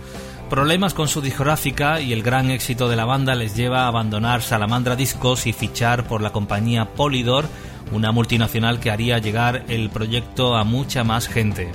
Problemas 0.48 0.92
con 0.92 1.08
su 1.08 1.22
discográfica 1.22 2.00
y 2.00 2.12
el 2.12 2.22
gran 2.22 2.50
éxito 2.50 2.88
de 2.88 2.96
la 2.96 3.06
banda 3.06 3.34
les 3.34 3.56
lleva 3.56 3.84
a 3.84 3.88
abandonar 3.88 4.42
Salamandra 4.42 4.96
Discos 4.96 5.46
y 5.46 5.52
fichar 5.52 6.06
por 6.06 6.20
la 6.20 6.30
compañía 6.30 6.84
Polydor, 6.84 7.46
una 7.90 8.12
multinacional 8.12 8.78
que 8.78 8.90
haría 8.90 9.18
llegar 9.18 9.64
el 9.68 9.88
proyecto 9.90 10.54
a 10.54 10.64
mucha 10.64 11.04
más 11.04 11.26
gente. 11.26 11.70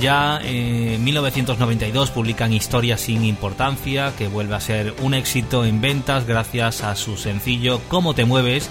Ya 0.00 0.40
en 0.42 1.02
1992 1.02 2.10
publican 2.10 2.52
Historia 2.52 2.96
sin 2.96 3.24
importancia, 3.24 4.12
que 4.16 4.28
vuelve 4.28 4.54
a 4.54 4.60
ser 4.60 4.94
un 5.02 5.14
éxito 5.14 5.64
en 5.64 5.80
ventas 5.80 6.26
gracias 6.26 6.84
a 6.84 6.94
su 6.94 7.16
sencillo 7.16 7.80
Cómo 7.88 8.14
te 8.14 8.24
mueves 8.24 8.70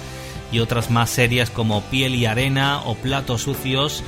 y 0.52 0.60
otras 0.60 0.90
más 0.90 1.10
serias 1.10 1.50
como 1.50 1.82
Piel 1.82 2.16
y 2.16 2.26
Arena 2.26 2.82
o 2.86 2.96
Platos 2.96 3.42
Sucios 3.42 4.04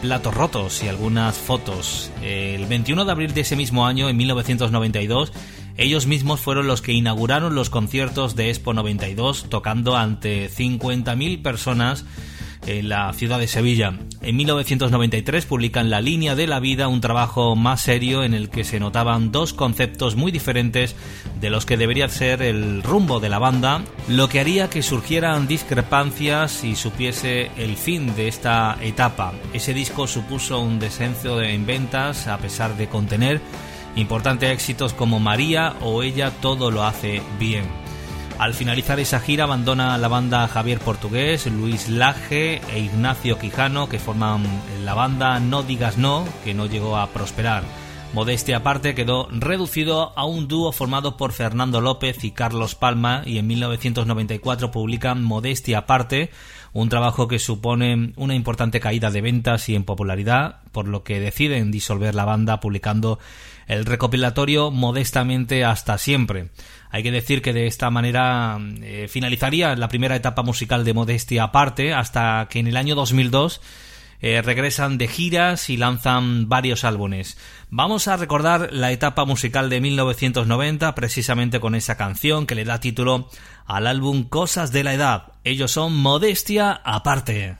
platos 0.00 0.34
rotos 0.34 0.82
y 0.82 0.88
algunas 0.88 1.36
fotos. 1.36 2.10
El 2.22 2.66
21 2.66 3.04
de 3.04 3.12
abril 3.12 3.34
de 3.34 3.42
ese 3.42 3.54
mismo 3.54 3.86
año, 3.86 4.08
en 4.08 4.16
1992, 4.16 5.32
ellos 5.76 6.06
mismos 6.06 6.40
fueron 6.40 6.66
los 6.66 6.82
que 6.82 6.92
inauguraron 6.92 7.54
los 7.54 7.70
conciertos 7.70 8.34
de 8.34 8.50
Expo 8.50 8.74
92, 8.74 9.46
tocando 9.48 9.96
ante 9.96 10.50
50.000 10.50 11.40
personas 11.40 12.04
en 12.66 12.88
la 12.88 13.12
ciudad 13.12 13.38
de 13.38 13.48
Sevilla. 13.48 13.94
En 14.20 14.36
1993 14.36 15.46
publican 15.46 15.90
La 15.90 16.00
línea 16.00 16.34
de 16.34 16.46
la 16.46 16.60
vida, 16.60 16.88
un 16.88 17.00
trabajo 17.00 17.56
más 17.56 17.80
serio 17.80 18.22
en 18.24 18.34
el 18.34 18.50
que 18.50 18.64
se 18.64 18.80
notaban 18.80 19.32
dos 19.32 19.52
conceptos 19.52 20.16
muy 20.16 20.30
diferentes 20.30 20.94
de 21.40 21.50
los 21.50 21.66
que 21.66 21.76
debería 21.76 22.08
ser 22.08 22.42
el 22.42 22.82
rumbo 22.82 23.20
de 23.20 23.28
la 23.28 23.38
banda, 23.38 23.82
lo 24.08 24.28
que 24.28 24.40
haría 24.40 24.70
que 24.70 24.82
surgieran 24.82 25.48
discrepancias 25.48 26.64
y 26.64 26.76
supiese 26.76 27.50
el 27.56 27.76
fin 27.76 28.14
de 28.14 28.28
esta 28.28 28.78
etapa. 28.80 29.32
Ese 29.52 29.74
disco 29.74 30.06
supuso 30.06 30.60
un 30.60 30.78
descenso 30.78 31.42
en 31.42 31.66
ventas 31.66 32.28
a 32.28 32.38
pesar 32.38 32.76
de 32.76 32.88
contener 32.88 33.40
importantes 33.96 34.50
éxitos 34.50 34.92
como 34.92 35.20
María 35.20 35.74
o 35.82 36.02
Ella 36.02 36.30
todo 36.40 36.70
lo 36.70 36.84
hace 36.84 37.22
bien. 37.38 37.81
Al 38.38 38.54
finalizar 38.54 38.98
esa 38.98 39.20
gira 39.20 39.44
abandona 39.44 39.96
la 39.98 40.08
banda 40.08 40.48
Javier 40.48 40.78
Portugués, 40.80 41.46
Luis 41.46 41.88
Laje 41.88 42.60
e 42.72 42.80
Ignacio 42.80 43.38
Quijano 43.38 43.88
que 43.88 43.98
forman 43.98 44.42
la 44.84 44.94
banda 44.94 45.38
No 45.38 45.62
Digas 45.62 45.96
No, 45.96 46.24
que 46.42 46.54
no 46.54 46.66
llegó 46.66 46.96
a 46.96 47.06
prosperar. 47.08 47.62
Modestia 48.12 48.58
aparte 48.58 48.94
quedó 48.94 49.26
reducido 49.30 50.12
a 50.18 50.26
un 50.26 50.46
dúo 50.46 50.70
formado 50.72 51.16
por 51.16 51.32
Fernando 51.32 51.80
López 51.80 52.24
y 52.24 52.30
Carlos 52.30 52.74
Palma 52.74 53.22
y 53.24 53.38
en 53.38 53.46
1994 53.46 54.70
publican 54.70 55.24
Modestia 55.24 55.78
aparte, 55.78 56.30
un 56.74 56.90
trabajo 56.90 57.26
que 57.26 57.38
supone 57.38 58.12
una 58.16 58.34
importante 58.34 58.80
caída 58.80 59.10
de 59.10 59.22
ventas 59.22 59.66
y 59.70 59.74
en 59.74 59.84
popularidad, 59.84 60.60
por 60.72 60.88
lo 60.88 61.04
que 61.04 61.20
deciden 61.20 61.70
disolver 61.70 62.14
la 62.14 62.26
banda 62.26 62.60
publicando 62.60 63.18
el 63.66 63.86
recopilatorio 63.86 64.70
Modestamente 64.70 65.64
hasta 65.64 65.96
siempre. 65.96 66.50
Hay 66.90 67.02
que 67.02 67.12
decir 67.12 67.40
que 67.40 67.54
de 67.54 67.66
esta 67.66 67.88
manera 67.88 68.58
eh, 68.82 69.06
finalizaría 69.08 69.74
la 69.74 69.88
primera 69.88 70.16
etapa 70.16 70.42
musical 70.42 70.84
de 70.84 70.92
Modestia 70.92 71.44
aparte 71.44 71.94
hasta 71.94 72.46
que 72.50 72.58
en 72.58 72.66
el 72.66 72.76
año 72.76 72.94
2002 72.94 73.62
eh, 74.22 74.40
regresan 74.40 74.96
de 74.96 75.08
giras 75.08 75.68
y 75.68 75.76
lanzan 75.76 76.48
varios 76.48 76.84
álbumes. 76.84 77.36
Vamos 77.68 78.08
a 78.08 78.16
recordar 78.16 78.72
la 78.72 78.92
etapa 78.92 79.24
musical 79.24 79.68
de 79.68 79.80
1990 79.80 80.94
precisamente 80.94 81.60
con 81.60 81.74
esa 81.74 81.96
canción 81.96 82.46
que 82.46 82.54
le 82.54 82.64
da 82.64 82.80
título 82.80 83.28
al 83.66 83.86
álbum 83.86 84.24
Cosas 84.24 84.72
de 84.72 84.84
la 84.84 84.94
Edad. 84.94 85.32
Ellos 85.44 85.72
son 85.72 85.94
Modestia 85.96 86.80
aparte. 86.84 87.56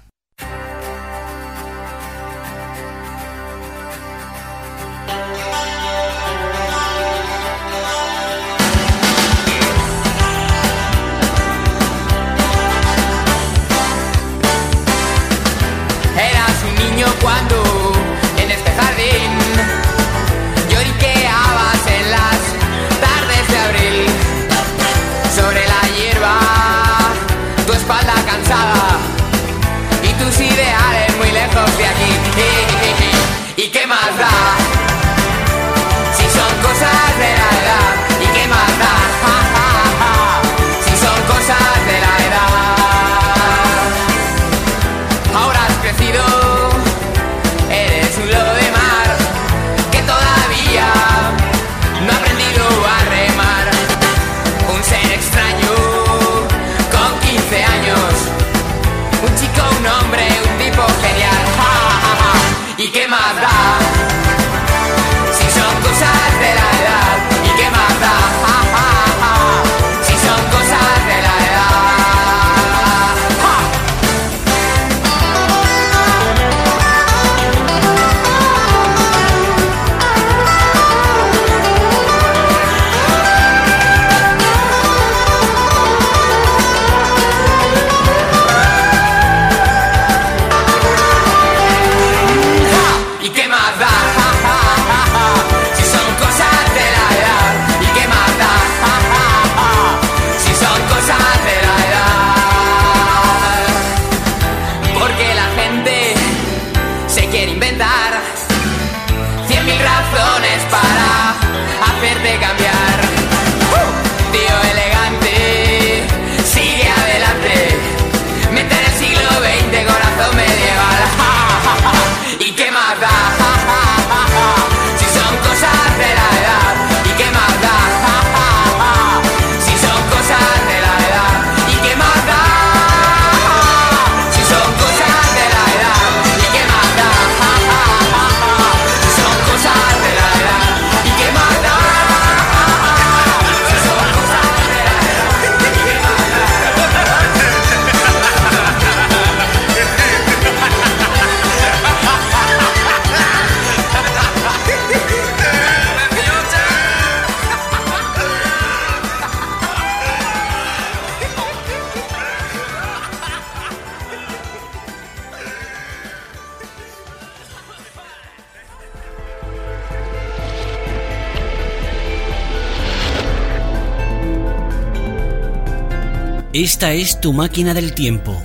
Esta 176.62 176.92
es 176.92 177.20
tu 177.20 177.32
máquina 177.32 177.74
del 177.74 177.92
tiempo. 177.92 178.40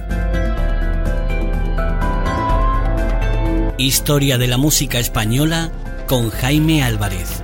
Historia 3.78 4.40
de 4.40 4.48
la 4.48 4.58
música 4.58 4.98
española 4.98 5.70
con 6.08 6.32
Jaime 6.32 6.82
Álvarez. 6.82 7.37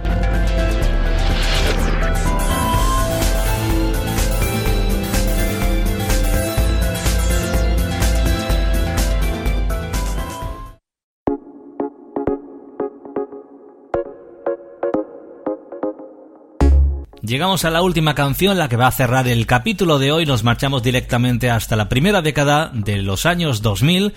Llegamos 17.43 17.65
a 17.65 17.71
la 17.71 17.81
última 17.81 18.15
canción, 18.15 18.57
la 18.57 18.69
que 18.69 18.77
va 18.77 18.87
a 18.87 18.91
cerrar 18.91 19.27
el 19.27 19.45
capítulo 19.45 19.99
de 19.99 20.13
hoy. 20.13 20.25
Nos 20.25 20.45
marchamos 20.45 20.81
directamente 20.81 21.49
hasta 21.49 21.75
la 21.75 21.89
primera 21.89 22.21
década 22.21 22.71
de 22.73 23.01
los 23.01 23.25
años 23.25 23.61
2000 23.61 24.13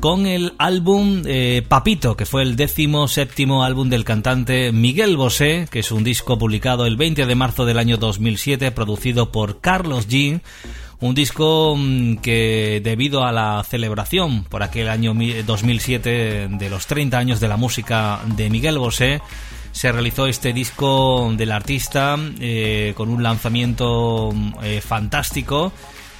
con 0.00 0.26
el 0.26 0.54
álbum 0.56 1.22
eh, 1.26 1.62
Papito, 1.68 2.16
que 2.16 2.24
fue 2.24 2.40
el 2.40 2.56
décimo 2.56 3.06
séptimo 3.06 3.64
álbum 3.64 3.90
del 3.90 4.04
cantante 4.04 4.72
Miguel 4.72 5.18
Bosé, 5.18 5.68
que 5.70 5.80
es 5.80 5.92
un 5.92 6.04
disco 6.04 6.38
publicado 6.38 6.86
el 6.86 6.96
20 6.96 7.26
de 7.26 7.34
marzo 7.34 7.66
del 7.66 7.78
año 7.78 7.98
2007, 7.98 8.70
producido 8.70 9.30
por 9.30 9.60
Carlos 9.60 10.08
G. 10.08 10.40
Un 11.00 11.14
disco 11.14 11.76
mm, 11.76 12.16
que 12.16 12.80
debido 12.82 13.24
a 13.24 13.32
la 13.32 13.62
celebración 13.68 14.44
por 14.44 14.62
aquel 14.62 14.88
año 14.88 15.12
2007 15.14 16.48
de 16.48 16.70
los 16.70 16.86
30 16.86 17.18
años 17.18 17.40
de 17.40 17.48
la 17.48 17.58
música 17.58 18.20
de 18.24 18.48
Miguel 18.48 18.78
Bosé, 18.78 19.20
se 19.72 19.92
realizó 19.92 20.26
este 20.26 20.52
disco 20.52 21.32
del 21.36 21.52
artista 21.52 22.16
eh, 22.40 22.92
con 22.96 23.08
un 23.08 23.22
lanzamiento 23.22 24.32
eh, 24.62 24.80
fantástico 24.80 25.72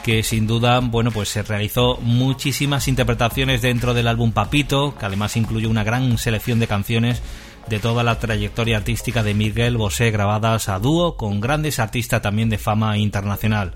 que 0.03 0.23
sin 0.23 0.47
duda, 0.47 0.81
bueno, 0.81 1.11
pues 1.11 1.29
se 1.29 1.43
realizó 1.43 1.99
muchísimas 2.01 2.89
interpretaciones 2.89 3.61
dentro 3.63 3.93
del 3.93 4.09
álbum 4.09 4.33
Papito, 4.33 4.97
que 4.97 5.07
además 5.07 5.37
incluye 5.37 5.67
una 5.67 5.85
gran 5.85 6.17
selección 6.17 6.59
de 6.59 6.67
canciones 6.67 7.21
de 7.69 7.79
toda 7.79 8.03
la 8.03 8.19
trayectoria 8.19 8.79
artística 8.79 9.23
de 9.23 9.35
Miguel 9.35 9.77
Bosé 9.77 10.11
grabadas 10.11 10.69
a 10.69 10.79
dúo 10.79 11.17
con 11.17 11.41
grandes 11.41 11.79
artistas 11.79 12.23
también 12.23 12.51
de 12.51 12.59
fama 12.59 12.99
internacional. 12.99 13.75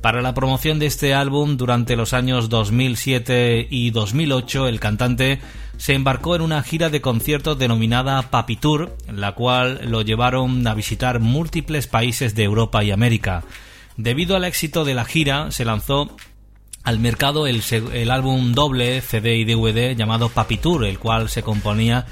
Para 0.00 0.22
la 0.22 0.34
promoción 0.34 0.78
de 0.78 0.86
este 0.86 1.14
álbum 1.14 1.56
durante 1.56 1.96
los 1.96 2.12
años 2.12 2.48
2007 2.48 3.68
y 3.70 3.90
2008 3.90 4.68
el 4.68 4.80
cantante 4.80 5.40
se 5.76 5.94
embarcó 5.94 6.36
en 6.36 6.42
una 6.42 6.62
gira 6.62 6.90
de 6.90 7.00
conciertos 7.00 7.58
denominada 7.58 8.30
Papi 8.30 8.56
Tour, 8.56 8.96
la 9.12 9.32
cual 9.32 9.80
lo 9.84 10.02
llevaron 10.02 10.66
a 10.66 10.74
visitar 10.74 11.20
múltiples 11.20 11.86
países 11.86 12.34
de 12.34 12.44
Europa 12.44 12.82
y 12.82 12.90
América. 12.90 13.44
Debido 13.96 14.36
al 14.36 14.44
éxito 14.44 14.84
de 14.84 14.94
la 14.94 15.04
gira 15.04 15.50
se 15.50 15.64
lanzó 15.64 16.16
al 16.86 17.00
mercado 17.00 17.48
el, 17.48 18.10
álbum 18.12 18.52
doble 18.52 19.00
CD 19.00 19.36
y 19.38 19.44
DVD 19.44 19.96
llamado 19.96 20.28
Papi 20.28 20.56
Tour, 20.56 20.84
el 20.84 21.00
cual 21.00 21.28
se 21.28 21.42
componía 21.42 22.06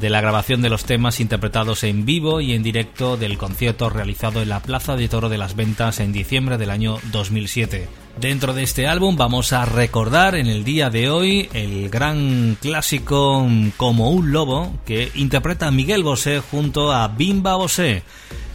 de 0.00 0.10
la 0.10 0.20
grabación 0.20 0.62
de 0.62 0.70
los 0.70 0.84
temas 0.84 1.20
interpretados 1.20 1.84
en 1.84 2.06
vivo 2.06 2.40
y 2.40 2.54
en 2.54 2.62
directo 2.62 3.16
del 3.16 3.36
concierto 3.36 3.90
realizado 3.90 4.40
en 4.40 4.48
la 4.48 4.60
Plaza 4.60 4.96
de 4.96 5.08
Toro 5.08 5.28
de 5.28 5.38
las 5.38 5.54
Ventas 5.54 6.00
en 6.00 6.12
diciembre 6.12 6.56
del 6.56 6.70
año 6.70 6.98
2007. 7.12 7.86
Dentro 8.18 8.54
de 8.54 8.62
este 8.62 8.86
álbum 8.86 9.16
vamos 9.16 9.52
a 9.52 9.66
recordar 9.66 10.34
en 10.34 10.46
el 10.46 10.64
día 10.64 10.90
de 10.90 11.10
hoy 11.10 11.48
el 11.52 11.90
gran 11.90 12.56
clásico 12.60 13.46
Como 13.76 14.10
un 14.10 14.32
lobo 14.32 14.72
que 14.86 15.12
interpreta 15.14 15.70
Miguel 15.70 16.02
Bosé 16.02 16.40
junto 16.40 16.92
a 16.92 17.06
Bimba 17.08 17.56
Bosé. 17.56 18.02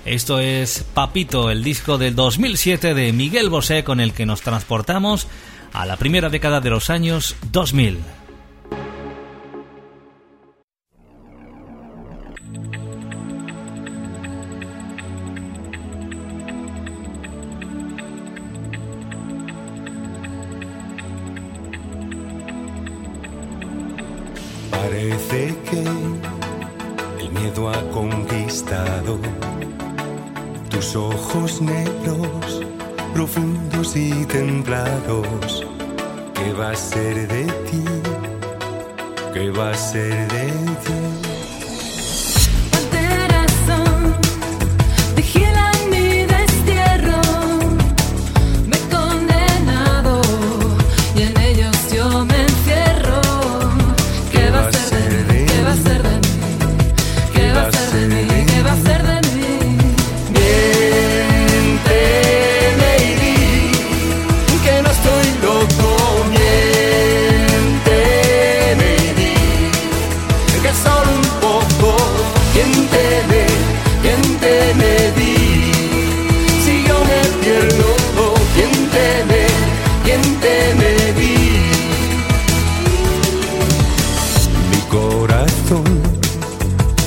Esto 0.04 0.40
es 0.40 0.86
Papito, 0.94 1.52
el 1.52 1.64
disco 1.64 1.98
del 1.98 2.16
2007 2.16 2.94
de 2.94 3.14
Miguel 3.14 3.50
Bosé 3.50 3.84
con 3.84 4.00
el 4.00 4.14
que 4.14 4.26
nos 4.26 4.42
transportamos 4.42 5.28
a 5.74 5.86
la 5.86 5.98
primera 5.98 6.30
década 6.30 6.60
de 6.60 6.72
los 6.72 6.90
años 6.90 7.36
2000. 7.52 8.25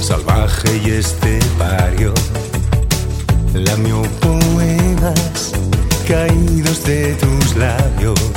salvaje 0.01 0.81
y 0.85 0.91
este 0.91 1.39
estepario, 1.39 2.13
lamio 3.55 4.03
poemas 4.21 5.53
caídos 6.07 6.85
de 6.85 7.15
tus 7.15 7.57
labios. 7.57 8.28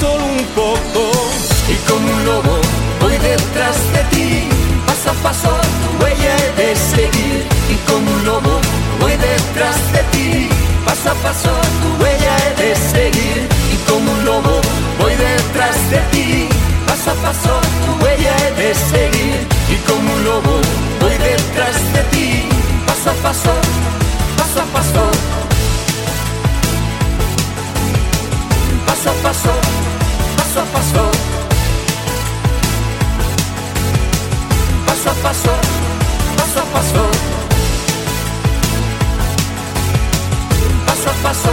solo 0.00 0.24
un 0.24 0.44
poco. 0.56 1.02
Y 1.68 1.76
como 1.88 2.12
un 2.12 2.24
lobo 2.24 2.56
voy 3.00 3.16
detrás 3.18 3.76
de 3.92 4.02
ti, 4.12 4.48
paso 4.86 5.10
a 5.10 5.14
paso 5.22 5.50
tu 5.80 6.04
huella 6.04 6.32
he 6.36 6.50
de 6.60 6.76
seguir. 6.76 7.44
Y 7.68 7.76
como 7.90 8.10
un 8.10 8.24
lobo 8.24 8.60
voy 9.00 9.12
detrás 9.12 9.76
de 9.92 10.02
ti, 10.12 10.48
paso 10.84 11.10
a 11.10 11.14
paso 11.14 11.50
tu 11.80 12.02
huella 12.02 12.32
he 12.44 12.62
de 12.62 12.76
seguir. 12.76 13.48
Y 13.74 13.76
como 13.88 14.10
un 14.12 14.24
lobo 14.24 14.60
voy 14.98 15.14
detrás 15.14 15.76
de 15.90 15.98
ti, 16.12 16.48
paso 16.86 17.10
a 17.10 17.14
paso 17.24 17.60
tu 17.84 18.04
huella 18.04 18.32
he 18.42 18.50
de 18.62 18.74
seguir. 18.74 19.38
Y 19.68 19.76
como 19.88 20.12
un 20.14 20.24
lobo 20.24 20.60
voy 21.00 21.16
detrás 21.18 21.76
de 21.94 22.02
ti, 22.12 22.48
paso 22.86 23.10
a 23.10 23.14
paso, 23.22 23.52
paso 24.38 24.60
a 24.60 24.66
paso. 24.76 25.30
paso 28.86 29.10
a 29.10 29.22
paso 29.22 29.89
paso 30.50 30.60
a 30.60 30.64
paso, 30.64 31.10
paso 34.84 35.10
a 35.10 35.14
paso, 35.22 35.50
paso 36.36 36.60
a 36.60 36.64
paso, 36.64 37.02
paso 40.86 41.08
a 41.08 41.14
paso, 41.22 41.52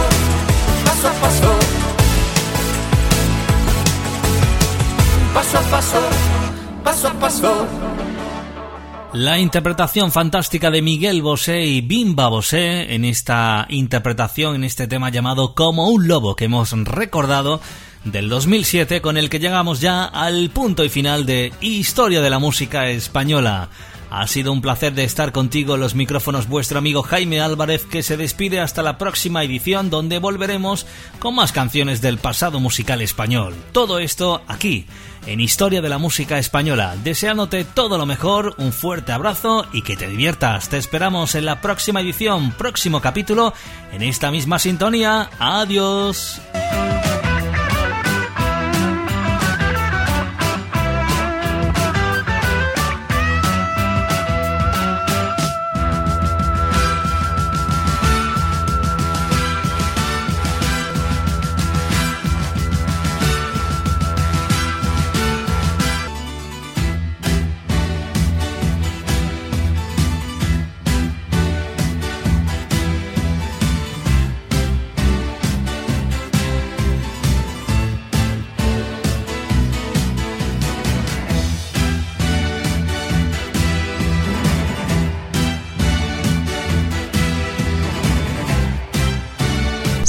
paso 0.84 1.08
a 1.08 1.12
paso, 1.12 1.50
paso 5.32 5.58
a 5.58 5.62
paso, 5.62 6.00
paso 6.82 7.08
a 7.08 7.12
paso. 7.12 7.66
La 9.12 9.38
interpretación 9.38 10.10
fantástica 10.10 10.72
de 10.72 10.82
Miguel 10.82 11.22
Bosé 11.22 11.64
y 11.64 11.82
Bimba 11.82 12.28
Bosé 12.28 12.94
en 12.94 13.04
esta 13.04 13.66
interpretación, 13.68 14.56
en 14.56 14.64
este 14.64 14.88
tema 14.88 15.08
llamado 15.10 15.54
Como 15.54 15.88
un 15.88 16.08
lobo 16.08 16.34
que 16.34 16.46
hemos 16.46 16.72
recordado 16.72 17.60
del 18.12 18.28
2007 18.28 19.00
con 19.00 19.16
el 19.16 19.28
que 19.28 19.38
llegamos 19.38 19.80
ya 19.80 20.04
al 20.04 20.50
punto 20.50 20.84
y 20.84 20.88
final 20.88 21.26
de 21.26 21.52
Historia 21.60 22.20
de 22.20 22.30
la 22.30 22.38
Música 22.38 22.88
Española. 22.88 23.68
Ha 24.10 24.26
sido 24.26 24.52
un 24.52 24.62
placer 24.62 24.94
de 24.94 25.04
estar 25.04 25.32
contigo 25.32 25.74
en 25.74 25.80
los 25.80 25.94
micrófonos 25.94 26.48
vuestro 26.48 26.78
amigo 26.78 27.02
Jaime 27.02 27.40
Álvarez 27.40 27.84
que 27.84 28.02
se 28.02 28.16
despide 28.16 28.60
hasta 28.60 28.82
la 28.82 28.96
próxima 28.96 29.44
edición 29.44 29.90
donde 29.90 30.18
volveremos 30.18 30.86
con 31.18 31.34
más 31.34 31.52
canciones 31.52 32.00
del 32.00 32.18
pasado 32.18 32.58
musical 32.58 33.02
español. 33.02 33.54
Todo 33.72 33.98
esto 33.98 34.42
aquí, 34.48 34.86
en 35.26 35.40
Historia 35.40 35.82
de 35.82 35.90
la 35.90 35.98
Música 35.98 36.38
Española. 36.38 36.96
Deseándote 37.04 37.64
todo 37.64 37.98
lo 37.98 38.06
mejor, 38.06 38.54
un 38.56 38.72
fuerte 38.72 39.12
abrazo 39.12 39.66
y 39.72 39.82
que 39.82 39.96
te 39.96 40.08
diviertas. 40.08 40.70
Te 40.70 40.78
esperamos 40.78 41.34
en 41.34 41.44
la 41.44 41.60
próxima 41.60 42.00
edición, 42.00 42.52
próximo 42.52 43.02
capítulo, 43.02 43.52
en 43.92 44.02
esta 44.02 44.30
misma 44.30 44.58
sintonía. 44.58 45.28
Adiós. 45.38 46.40